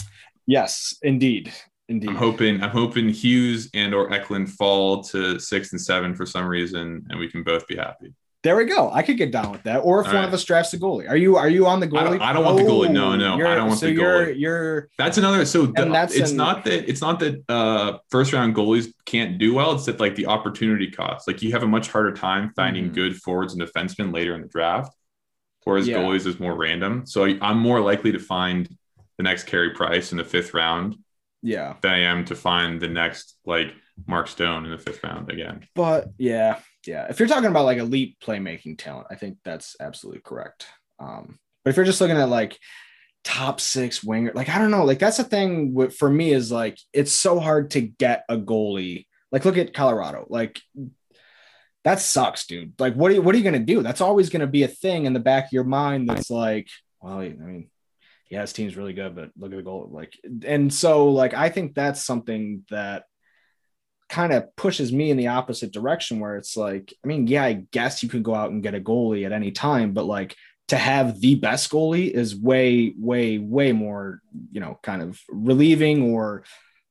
Yes, 0.47 0.95
indeed, 1.01 1.51
indeed. 1.89 2.09
I'm 2.09 2.15
hoping 2.15 2.63
I'm 2.63 2.69
hoping 2.69 3.09
Hughes 3.09 3.69
and 3.73 3.93
or 3.93 4.11
Eklund 4.13 4.53
fall 4.53 5.03
to 5.03 5.37
six 5.37 5.73
and 5.73 5.81
seven 5.81 6.15
for 6.15 6.25
some 6.25 6.45
reason, 6.45 7.05
and 7.09 7.19
we 7.19 7.29
can 7.29 7.43
both 7.43 7.67
be 7.67 7.75
happy. 7.75 8.13
There 8.41 8.55
we 8.55 8.63
go. 8.65 8.89
I 8.89 9.01
could 9.03 9.17
get 9.17 9.31
down 9.33 9.51
with 9.51 9.63
that. 9.63 9.79
Or 9.79 9.99
if 9.99 10.07
All 10.07 10.13
one 10.13 10.21
right. 10.21 10.27
of 10.29 10.33
us 10.33 10.45
drafts 10.45 10.71
the 10.71 10.77
goalie. 10.77 11.09
Are 11.09 11.17
you 11.17 11.35
are 11.35 11.49
you 11.49 11.67
on 11.67 11.81
the 11.81 11.87
I 11.87 11.89
goalie? 11.89 12.03
don't- 12.11 12.21
I 12.21 12.31
don't 12.31 12.45
want 12.45 12.57
the 12.57 12.63
goalie. 12.63 12.89
No, 12.89 13.13
no, 13.17 13.35
I 13.35 13.55
don't 13.55 13.67
want 13.67 13.79
so 13.81 13.87
the 13.87 13.91
you're, 13.93 14.27
goalie. 14.27 14.39
You're 14.39 14.89
That's 14.97 15.17
another. 15.17 15.43
So 15.43 15.65
the, 15.65 15.81
And 15.81 15.93
that's 15.93 16.15
it's 16.15 16.31
an- 16.31 16.37
not 16.37 16.63
that 16.63 16.89
it's 16.89 17.01
not 17.01 17.19
that 17.19 17.43
uh, 17.49 17.97
first 18.09 18.31
round 18.31 18.55
goalies 18.55 18.93
can't 19.05 19.37
do 19.39 19.53
well. 19.55 19.73
It's 19.75 19.85
that 19.87 19.99
like 19.99 20.15
the 20.15 20.27
opportunity 20.27 20.89
cost. 20.89 21.27
Like 21.27 21.41
you 21.41 21.51
have 21.51 21.63
a 21.63 21.67
much 21.67 21.89
harder 21.89 22.13
time 22.13 22.53
finding 22.55 22.91
Mhm. 22.91 22.93
good 22.93 23.15
forwards 23.17 23.53
and 23.53 23.61
defensemen 23.61 24.13
later 24.13 24.33
in 24.35 24.41
the 24.41 24.47
draft, 24.47 24.95
whereas 25.65 25.85
Yeah. 25.85 25.97
goalies 25.97 26.25
is 26.25 26.39
more 26.39 26.55
random. 26.55 27.05
So 27.05 27.25
I- 27.25 27.37
I'm 27.41 27.59
more 27.59 27.81
likely 27.81 28.13
to 28.13 28.19
find 28.19 28.69
the 29.17 29.23
next 29.23 29.47
Carey 29.47 29.71
Price 29.71 30.13
in 30.13 30.17
the 30.17 30.23
fifth 30.23 30.53
round 30.53 30.95
yeah. 31.43 31.73
than 31.81 31.91
I 31.91 31.99
am 32.03 32.23
to 32.25 32.35
find 32.35 32.79
the 32.79 32.87
next 32.87 33.35
like 33.45 33.73
Mark 34.07 34.29
Stone 34.29 34.63
in 34.63 34.71
the 34.71 34.77
fifth 34.77 35.03
round 35.03 35.29
again. 35.29 35.67
But 35.75 36.07
yeah, 36.17 36.59
yeah. 36.85 37.07
If 37.09 37.19
you're 37.19 37.27
talking 37.27 37.49
about 37.49 37.65
like 37.65 37.77
elite 37.77 38.17
playmaking 38.21 38.77
talent, 38.77 39.07
I 39.09 39.15
think 39.15 39.37
that's 39.43 39.75
absolutely 39.79 40.21
correct. 40.21 40.65
Um, 40.99 41.39
but 41.63 41.71
if 41.71 41.75
you're 41.75 41.85
just 41.85 42.01
looking 42.01 42.17
at 42.17 42.29
like 42.29 42.57
top 43.23 43.59
six 43.59 44.03
winger, 44.03 44.31
like 44.33 44.49
I 44.49 44.57
don't 44.57 44.71
know, 44.71 44.85
like 44.85 44.99
that's 44.99 45.17
the 45.17 45.23
thing 45.23 45.89
for 45.91 46.09
me 46.09 46.31
is 46.31 46.51
like 46.51 46.77
it's 46.93 47.11
so 47.11 47.39
hard 47.39 47.71
to 47.71 47.81
get 47.81 48.23
a 48.29 48.37
goalie. 48.37 49.05
Like 49.31 49.45
look 49.45 49.57
at 49.57 49.73
Colorado, 49.73 50.25
like 50.29 50.59
that 51.83 51.99
sucks, 51.99 52.47
dude. 52.47 52.73
Like 52.79 52.95
what 52.95 53.11
are 53.11 53.15
you, 53.15 53.21
what 53.21 53.35
are 53.35 53.37
you 53.37 53.43
gonna 53.43 53.59
do? 53.59 53.81
That's 53.81 54.01
always 54.01 54.29
gonna 54.29 54.47
be 54.47 54.63
a 54.63 54.67
thing 54.67 55.05
in 55.05 55.13
the 55.13 55.19
back 55.19 55.45
of 55.45 55.53
your 55.53 55.65
mind. 55.65 56.09
That's 56.09 56.29
like, 56.29 56.67
well, 57.01 57.19
I 57.19 57.29
mean, 57.29 57.69
yeah, 58.29 58.41
his 58.41 58.53
team's 58.53 58.77
really 58.77 58.93
good, 58.93 59.15
but 59.15 59.31
look 59.37 59.51
at 59.51 59.57
the 59.57 59.63
goal. 59.63 59.89
Like, 59.91 60.17
and 60.45 60.73
so 60.73 61.09
like 61.09 61.33
I 61.33 61.49
think 61.49 61.75
that's 61.75 62.03
something 62.03 62.65
that 62.69 63.03
kind 64.09 64.33
of 64.33 64.55
pushes 64.55 64.91
me 64.91 65.11
in 65.11 65.17
the 65.17 65.27
opposite 65.27 65.71
direction 65.71 66.19
where 66.19 66.35
it's 66.35 66.57
like, 66.57 66.93
I 67.03 67.07
mean, 67.07 67.27
yeah, 67.27 67.43
I 67.43 67.65
guess 67.71 68.01
you 68.03 68.09
can 68.09 68.23
go 68.23 68.33
out 68.33 68.51
and 68.51 68.63
get 68.63 68.75
a 68.75 68.79
goalie 68.79 69.25
at 69.25 69.31
any 69.31 69.51
time, 69.51 69.93
but 69.93 70.05
like 70.05 70.35
to 70.69 70.77
have 70.77 71.19
the 71.21 71.35
best 71.35 71.71
goalie 71.71 72.11
is 72.11 72.35
way, 72.35 72.93
way, 72.97 73.37
way 73.37 73.71
more, 73.71 74.21
you 74.51 74.59
know, 74.59 74.79
kind 74.83 75.01
of 75.01 75.19
relieving 75.29 76.11
or 76.11 76.43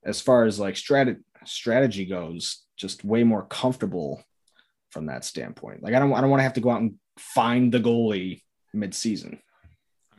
as 0.04 0.20
far 0.20 0.44
as 0.44 0.58
like 0.58 0.74
strat- 0.74 1.22
strategy 1.44 2.06
goes, 2.06 2.64
just 2.76 3.04
way 3.04 3.24
more 3.24 3.42
comfortable 3.42 4.22
from 4.90 5.06
that 5.06 5.24
standpoint. 5.24 5.82
Like 5.82 5.94
I 5.94 5.98
don't 5.98 6.12
I 6.12 6.20
don't 6.20 6.30
want 6.30 6.40
to 6.40 6.44
have 6.44 6.54
to 6.54 6.60
go 6.60 6.70
out 6.70 6.80
and 6.80 6.94
find 7.18 7.72
the 7.72 7.80
goalie 7.80 8.42
mid-season. 8.72 9.40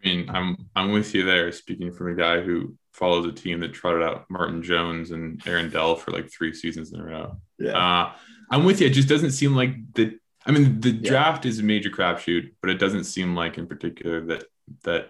I 0.04 0.08
mean, 0.08 0.30
I'm 0.30 0.58
I'm 0.76 0.92
with 0.92 1.14
you 1.14 1.26
there. 1.26 1.52
Speaking 1.52 1.92
from 1.92 2.12
a 2.12 2.16
guy 2.16 2.42
who 2.42 2.76
follows 2.94 3.26
a 3.26 3.32
team 3.32 3.60
that 3.62 3.74
trotted 3.74 4.04
out 4.04 4.26
Martin 4.30 4.62
Jones 4.64 5.12
and 5.12 5.42
Aaron 5.48 5.70
Dell 5.70 5.96
for 5.96 6.12
like 6.12 6.30
three 6.32 6.54
seasons 6.54 6.92
in 6.94 7.00
a 7.00 7.04
row. 7.06 7.38
Yeah. 7.58 7.78
Uh, 7.78 8.12
I'm 8.52 8.66
with 8.66 8.82
you. 8.82 8.88
It 8.88 8.94
just 8.94 9.10
doesn't 9.10 9.32
seem 9.32 9.56
like 9.56 9.76
the. 9.94 10.18
I 10.46 10.52
mean, 10.52 10.80
the 10.80 10.92
Yeah. 10.92 11.10
draft 11.10 11.46
is 11.46 11.60
a 11.60 11.64
major 11.64 11.90
crapshoot, 11.90 12.54
but 12.62 12.70
it 12.72 12.80
doesn't 12.80 13.04
seem 13.04 13.36
like, 13.36 13.58
in 13.58 13.68
particular, 13.68 14.26
that 14.28 14.46
that 14.84 15.10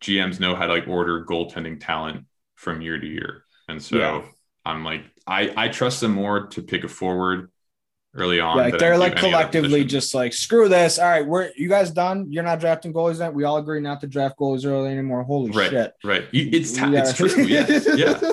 GMs 0.00 0.38
know 0.40 0.54
how 0.54 0.66
to 0.66 0.72
like 0.72 0.88
order 0.88 1.24
goaltending 1.24 1.78
talent 1.80 2.24
from 2.54 2.80
year 2.80 2.98
to 2.98 3.06
year. 3.06 3.44
And 3.68 3.82
so 3.82 3.96
Yeah. 3.98 4.22
I'm 4.64 4.84
like, 4.84 5.02
I 5.26 5.52
I 5.56 5.68
trust 5.68 6.00
them 6.00 6.12
more 6.12 6.46
to 6.48 6.62
pick 6.62 6.84
a 6.84 6.88
forward 6.88 7.50
early 8.14 8.40
on. 8.40 8.56
like 8.56 8.78
they're 8.78 8.98
like 8.98 9.16
collectively 9.16 9.84
just 9.84 10.14
like 10.14 10.32
screw 10.32 10.68
this. 10.68 10.98
All 10.98 11.06
right, 11.08 11.26
we're 11.26 11.50
you 11.56 11.68
guys 11.68 11.90
done. 11.90 12.26
You're 12.30 12.44
not 12.44 12.60
drafting 12.60 12.92
goalies. 12.92 13.18
Then 13.18 13.34
we 13.34 13.44
all 13.44 13.58
agree 13.58 13.80
not 13.80 14.00
to 14.00 14.06
draft 14.06 14.38
goalies 14.38 14.66
early 14.66 14.90
anymore. 14.90 15.22
Holy 15.22 15.50
right, 15.50 15.70
shit! 15.70 15.92
right. 16.04 16.24
It's 16.32 16.32
We 16.32 16.48
it's 16.58 16.78
gotta- 16.78 17.12
true. 17.14 17.42
Yes, 17.44 17.86
yeah. 17.96 18.20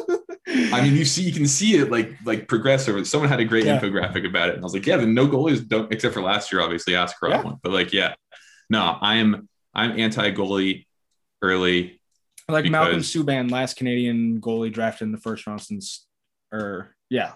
I 0.47 0.81
mean, 0.81 0.95
you 0.95 1.05
see, 1.05 1.23
you 1.23 1.33
can 1.33 1.47
see 1.47 1.75
it 1.77 1.91
like 1.91 2.13
like 2.23 2.47
progress 2.47 2.88
over. 2.88 3.03
Someone 3.03 3.29
had 3.29 3.39
a 3.39 3.45
great 3.45 3.65
Yeah. 3.65 3.79
infographic 3.79 4.27
about 4.27 4.49
it, 4.49 4.55
and 4.55 4.61
I 4.61 4.65
was 4.65 4.73
like, 4.73 4.85
yeah, 4.85 4.97
the 4.97 5.05
no 5.05 5.27
goalies 5.27 5.67
don't, 5.67 5.91
except 5.91 6.13
for 6.13 6.21
last 6.21 6.51
year, 6.51 6.61
obviously, 6.61 6.93
Askarov 6.93 7.29
Yeah. 7.29 7.41
one. 7.41 7.55
But 7.61 7.71
like, 7.71 7.91
yeah, 7.93 8.13
no, 8.69 8.97
I 9.01 9.15
am 9.15 9.49
I'm 9.73 9.99
anti 9.99 10.31
goalie 10.31 10.85
early. 11.41 11.99
like 12.47 12.65
Malcolm 12.69 12.97
because- 12.97 13.11
Subban, 13.13 13.51
last 13.51 13.75
Canadian 13.75 14.39
goalie 14.39 14.71
drafted 14.71 15.07
in 15.07 15.11
the 15.11 15.17
first 15.17 15.45
round 15.47 15.61
since, 15.61 16.05
or 16.53 16.95
yeah, 17.09 17.33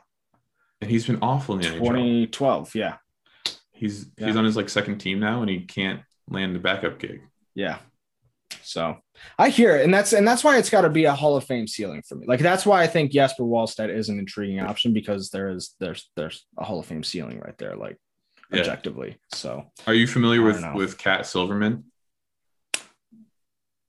And 0.81 0.89
he's 0.89 1.05
been 1.05 1.19
awful 1.21 1.55
in 1.55 1.61
the 1.61 1.67
NHL. 1.67 1.79
2012. 1.79 2.75
Yeah, 2.75 2.97
He's 3.73 4.05
Yeah. 4.17 4.27
he's 4.27 4.35
on 4.35 4.45
his 4.45 4.55
like 4.55 4.69
second 4.69 4.99
team 4.99 5.19
now, 5.19 5.41
and 5.41 5.49
he 5.49 5.61
can't 5.61 6.01
land 6.29 6.55
the 6.55 6.59
backup 6.59 6.99
gig. 6.99 7.21
yeah. 7.55 7.79
So 8.63 8.97
I 9.37 9.49
hear 9.49 9.75
it, 9.75 9.83
and 9.85 9.93
that's 9.93 10.11
and 10.13 10.27
that's 10.27 10.43
why 10.43 10.57
it's 10.57 10.69
got 10.69 10.81
to 10.81 10.89
be 10.89 11.05
a 11.05 11.13
Hall 11.13 11.35
of 11.35 11.43
Fame 11.43 11.67
ceiling 11.67 12.01
for 12.01 12.15
me. 12.15 12.25
Like 12.27 12.39
that's 12.39 12.65
why 12.65 12.81
I 12.81 12.87
think 12.87 13.11
Jesper 13.11 13.43
Wallstedt 13.43 13.89
is 13.95 14.09
an 14.09 14.17
intriguing 14.19 14.59
option 14.59 14.91
because 14.93 15.29
there 15.29 15.49
is 15.49 15.75
there's 15.79 16.09
there's 16.15 16.45
a 16.57 16.63
Hall 16.63 16.79
of 16.79 16.85
Fame 16.85 17.03
ceiling 17.03 17.39
right 17.39 17.57
there, 17.59 17.75
like 17.75 17.97
Yeah. 18.51 18.59
objectively. 18.61 19.17
So 19.33 19.71
Are 19.85 19.93
you 19.93 20.07
familiar 20.07 20.41
with 20.41 20.61
know. 20.61 20.73
with 20.75 20.97
Kat 20.97 21.25
Silverman? 21.27 21.85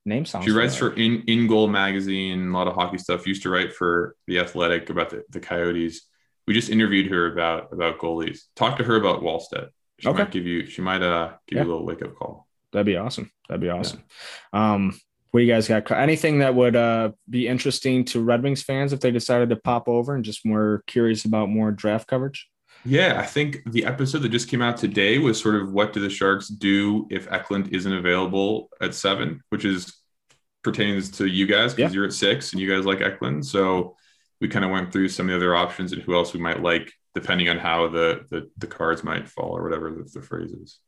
name 0.04 0.24
sounds. 0.24 0.44
She 0.44 0.50
writes 0.50 0.76
familiar. 0.76 0.94
for 0.96 1.00
In 1.00 1.40
In 1.40 1.46
Goal 1.46 1.68
magazine, 1.68 2.48
a 2.48 2.52
lot 2.52 2.68
of 2.68 2.74
hockey 2.74 2.98
stuff. 2.98 3.26
Used 3.26 3.42
to 3.42 3.50
write 3.50 3.72
for 3.74 4.14
the 4.26 4.38
Athletic 4.40 4.90
about 4.90 5.10
the, 5.10 5.24
the 5.30 5.40
Coyotes. 5.40 6.02
We 6.50 6.54
just 6.54 6.68
interviewed 6.68 7.06
her 7.12 7.32
about 7.32 7.72
about 7.72 7.98
goalies. 8.00 8.40
Talk 8.56 8.76
to 8.78 8.82
her 8.82 8.96
about 8.96 9.22
Wallstedt. 9.22 9.68
She 10.00 10.08
Okay. 10.08 10.24
might 10.24 10.32
give 10.32 10.46
you. 10.48 10.66
She 10.66 10.82
might 10.82 11.00
uh 11.00 11.34
give 11.46 11.58
Yeah. 11.58 11.62
you 11.62 11.68
a 11.68 11.70
little 11.70 11.86
wake 11.86 12.02
up 12.02 12.16
call. 12.16 12.48
That'd 12.72 12.86
be 12.86 12.96
awesome. 12.96 13.30
That'd 13.48 13.60
be 13.60 13.68
awesome. 13.68 14.02
Um, 14.52 14.98
what 15.30 15.38
do 15.38 15.46
you 15.46 15.52
guys 15.52 15.68
got? 15.68 15.88
Anything 15.92 16.40
that 16.40 16.56
would 16.56 16.74
uh, 16.74 17.12
be 17.28 17.46
interesting 17.46 18.04
to 18.06 18.20
Red 18.20 18.42
Wings 18.42 18.64
fans 18.64 18.92
if 18.92 18.98
they 18.98 19.12
decided 19.12 19.50
to 19.50 19.56
pop 19.56 19.86
over 19.88 20.16
and 20.16 20.24
just 20.24 20.40
were 20.44 20.82
curious 20.88 21.24
about 21.24 21.50
more 21.50 21.70
draft 21.70 22.08
coverage? 22.08 22.48
Yeah, 22.84 23.20
I 23.20 23.26
think 23.26 23.58
the 23.70 23.84
episode 23.84 24.22
that 24.22 24.30
just 24.30 24.48
came 24.48 24.60
out 24.60 24.76
today 24.76 25.18
was 25.18 25.40
sort 25.40 25.54
of 25.54 25.70
what 25.70 25.92
do 25.92 26.00
the 26.00 26.10
Sharks 26.10 26.48
do 26.48 27.06
if 27.12 27.30
Eklund 27.30 27.68
isn't 27.72 27.92
available 27.92 28.70
at 28.80 28.92
seven, 28.92 29.40
which 29.50 29.64
is 29.64 29.94
pertains 30.64 31.12
to 31.18 31.26
you 31.26 31.46
guys 31.46 31.74
because 31.74 31.92
Yeah. 31.92 31.94
you're 31.94 32.06
at 32.06 32.12
six 32.12 32.50
and 32.52 32.60
you 32.60 32.68
guys 32.68 32.84
like 32.84 33.00
Eklund. 33.00 33.46
So 33.46 33.94
we 34.40 34.48
kind 34.48 34.64
of 34.64 34.70
went 34.70 34.92
through 34.92 35.08
some 35.08 35.26
of 35.26 35.30
the 35.30 35.36
other 35.36 35.54
options 35.54 35.92
and 35.92 36.02
who 36.02 36.14
else 36.14 36.32
we 36.32 36.40
might 36.40 36.62
like 36.62 36.92
depending 37.14 37.48
on 37.48 37.58
how 37.58 37.88
the 37.88 38.24
the, 38.30 38.50
the 38.58 38.66
cards 38.66 39.04
might 39.04 39.28
fall 39.28 39.56
or 39.56 39.62
whatever 39.62 39.90
the, 39.90 40.08
the 40.12 40.22
phrase 40.22 40.52
is. 40.52 40.78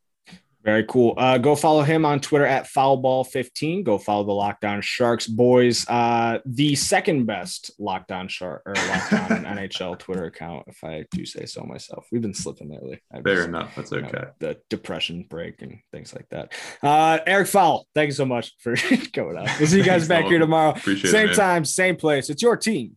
Very 0.65 0.85
cool. 0.85 1.15
Uh, 1.17 1.39
go 1.39 1.57
follow 1.57 1.83
him 1.83 2.05
on 2.05 2.21
Twitter 2.21 2.47
at 2.47 2.67
foulball15. 2.67 3.83
Go 3.83 3.99
follow 3.99 4.23
the 4.23 4.33
Locked 4.33 4.65
On 4.65 4.81
Sharks 4.81 5.27
boys. 5.27 5.85
Uh, 5.89 6.39
the 6.47 6.77
second 6.77 7.27
best 7.27 7.73
Locked 7.81 8.13
On 8.13 8.29
Shark 8.29 8.63
or 8.65 8.75
Locked 8.75 9.13
On 9.13 9.45
NHL 9.45 9.99
Twitter 9.99 10.27
account, 10.27 10.65
if 10.69 10.85
I 10.85 11.05
do 11.11 11.27
say 11.27 11.47
so 11.47 11.65
myself. 11.65 12.07
We've 12.13 12.23
been 12.23 12.33
slipping 12.33 12.71
lately. 12.71 13.01
I've 13.13 13.25
Fair 13.25 13.35
just- 13.37 13.49
enough. 13.49 13.75
That's 13.75 13.91
you 13.91 14.03
know, 14.03 14.09
okay. 14.09 14.25
the 14.39 14.57
depression 14.71 15.27
break 15.29 15.63
and 15.63 15.79
things 15.91 16.15
like 16.15 16.29
that. 16.31 16.53
Uh, 16.81 17.19
Eric 17.27 17.49
Fowl, 17.49 17.89
thank 17.97 18.07
you 18.07 18.15
so 18.15 18.25
much 18.25 18.53
for 18.61 18.77
coming 19.13 19.37
out. 19.37 19.49
We'll 19.59 19.67
see 19.69 19.79
you 19.79 19.85
guys 19.85 20.07
back 20.07 20.27
here 20.27 20.39
tomorrow. 20.39 20.71
Appreciate 20.71 21.11
same 21.11 21.27
man. 21.27 21.35
time, 21.35 21.65
same 21.65 21.97
place. 21.97 22.31
It's 22.31 22.43
your 22.43 22.57
team 22.57 22.97